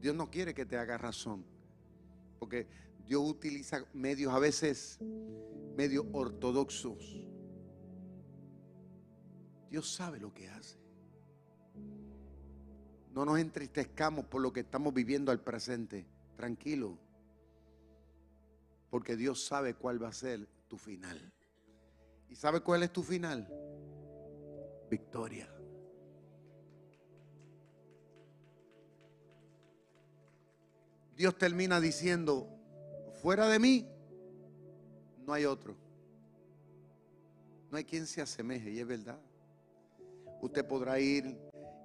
[0.00, 1.44] Dios no quiere que te haga razón.
[2.40, 2.66] Porque
[3.06, 4.98] Dios utiliza medios a veces,
[5.76, 7.28] medios ortodoxos.
[9.70, 10.80] Dios sabe lo que hace.
[13.12, 16.06] No nos entristezcamos por lo que estamos viviendo al presente.
[16.36, 16.98] Tranquilo.
[18.90, 21.32] Porque Dios sabe cuál va a ser tu final.
[22.28, 23.48] ¿Y sabe cuál es tu final?
[24.90, 25.59] Victoria.
[31.20, 32.48] Dios termina diciendo,
[33.20, 33.86] fuera de mí
[35.26, 35.76] no hay otro.
[37.70, 39.20] No hay quien se asemeje, y es verdad.
[40.40, 41.36] Usted podrá ir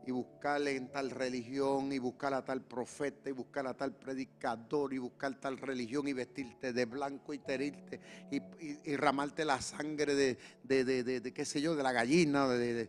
[0.08, 4.94] y buscarle en tal religión y buscar a tal profeta y buscar a tal predicador
[4.94, 8.00] y buscar tal religión y vestirte de blanco y terirte
[8.32, 8.42] y,
[8.90, 12.88] y, ramarte la sangre de, de, qué sé yo, de la gallina, de,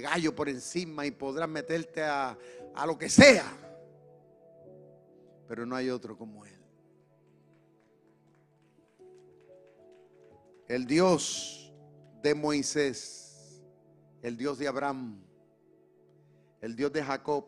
[0.00, 2.38] gallo por encima y podrás meterte a,
[2.76, 3.69] a lo que sea.
[5.50, 6.60] Pero no hay otro como Él.
[10.68, 11.74] El Dios
[12.22, 13.60] de Moisés,
[14.22, 15.20] el Dios de Abraham,
[16.60, 17.46] el Dios de Jacob,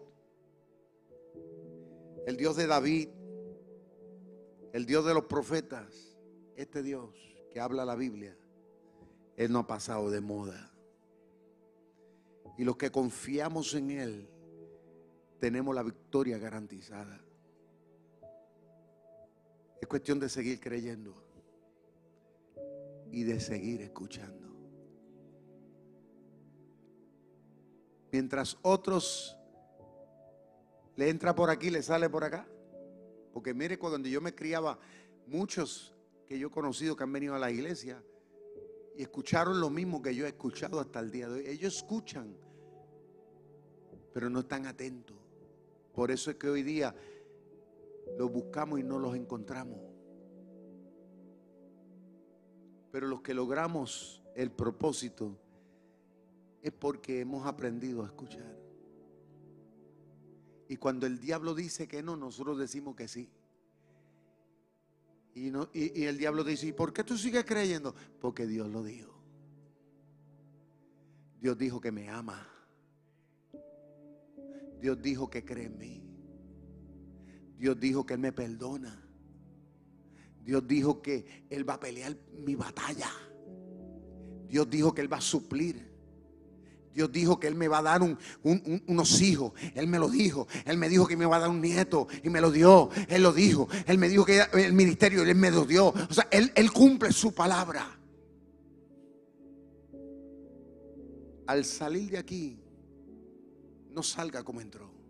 [2.26, 3.08] el Dios de David,
[4.72, 6.18] el Dios de los profetas,
[6.56, 7.14] este Dios
[7.52, 8.36] que habla la Biblia,
[9.36, 10.72] Él no ha pasado de moda.
[12.58, 14.28] Y los que confiamos en Él,
[15.38, 17.21] tenemos la victoria garantizada.
[19.82, 21.12] Es cuestión de seguir creyendo
[23.10, 24.48] y de seguir escuchando.
[28.12, 29.36] Mientras otros
[30.94, 32.46] le entra por aquí, le sale por acá.
[33.32, 34.78] Porque mire, cuando yo me criaba,
[35.26, 35.92] muchos
[36.28, 38.00] que yo he conocido que han venido a la iglesia
[38.96, 41.46] y escucharon lo mismo que yo he escuchado hasta el día de hoy.
[41.48, 42.36] Ellos escuchan,
[44.14, 45.16] pero no están atentos.
[45.92, 46.94] Por eso es que hoy día
[48.18, 49.78] los buscamos y no los encontramos.
[52.90, 55.38] Pero los que logramos el propósito
[56.62, 58.56] es porque hemos aprendido a escuchar.
[60.68, 63.28] Y cuando el diablo dice que no, nosotros decimos que sí.
[65.34, 65.48] Y,
[66.04, 67.94] el diablo dice, ¿y por qué tú sigues creyendo?
[68.20, 69.12] Porque Dios lo dijo.
[71.40, 72.46] Dios dijo que me ama.
[74.80, 76.11] Dios dijo que cree en mí.
[77.62, 79.00] Dios dijo que Él me perdona.
[80.44, 83.08] Dios dijo que Él va a pelear mi batalla.
[84.48, 85.88] Dios dijo que Él va a suplir.
[86.92, 88.00] Dios dijo que Él me va a dar
[88.42, 89.52] unos hijos.
[89.76, 90.48] Él me lo dijo.
[90.64, 92.90] Él me dijo que me va a dar un nieto y me lo dio.
[93.06, 93.68] Él lo dijo.
[93.86, 95.86] Él me dijo que el ministerio Él me lo dio.
[95.86, 97.96] O sea, Él, él cumple su palabra.
[101.46, 102.58] Al salir de aquí,
[103.92, 105.01] no salga como entró.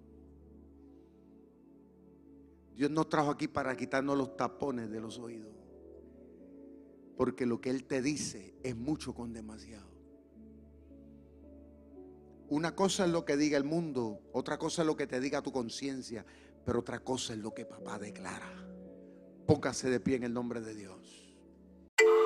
[2.77, 5.53] Dios nos trajo aquí para quitarnos los tapones de los oídos.
[7.17, 9.91] Porque lo que Él te dice es mucho con demasiado.
[12.49, 15.43] Una cosa es lo que diga el mundo, otra cosa es lo que te diga
[15.43, 16.25] tu conciencia,
[16.65, 18.53] pero otra cosa es lo que papá declara.
[19.47, 21.35] Póngase de pie en el nombre de Dios.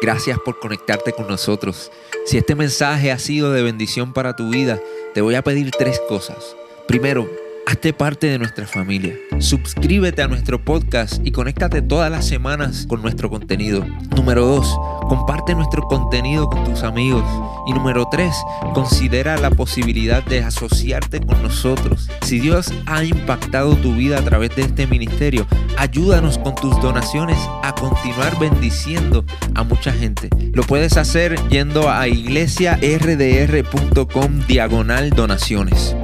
[0.03, 1.91] Gracias por conectarte con nosotros.
[2.27, 4.81] Si este mensaje ha sido de bendición para tu vida,
[5.15, 6.57] te voy a pedir tres cosas.
[6.87, 7.29] Primero,
[7.69, 9.17] Hazte parte de nuestra familia.
[9.41, 13.85] Suscríbete a nuestro podcast y conéctate todas las semanas con nuestro contenido.
[14.15, 14.79] Número 2.
[15.09, 17.25] Comparte nuestro contenido con tus amigos.
[17.67, 18.33] Y número 3.
[18.73, 22.09] Considera la posibilidad de asociarte con nosotros.
[22.23, 25.45] Si Dios ha impactado tu vida a través de este ministerio,
[25.77, 29.25] ayúdanos con tus donaciones a continuar bendiciendo
[29.57, 30.31] a mucha gente.
[30.53, 35.97] Lo puedes hacer yendo a iglesiardr.com diagonal donaciones.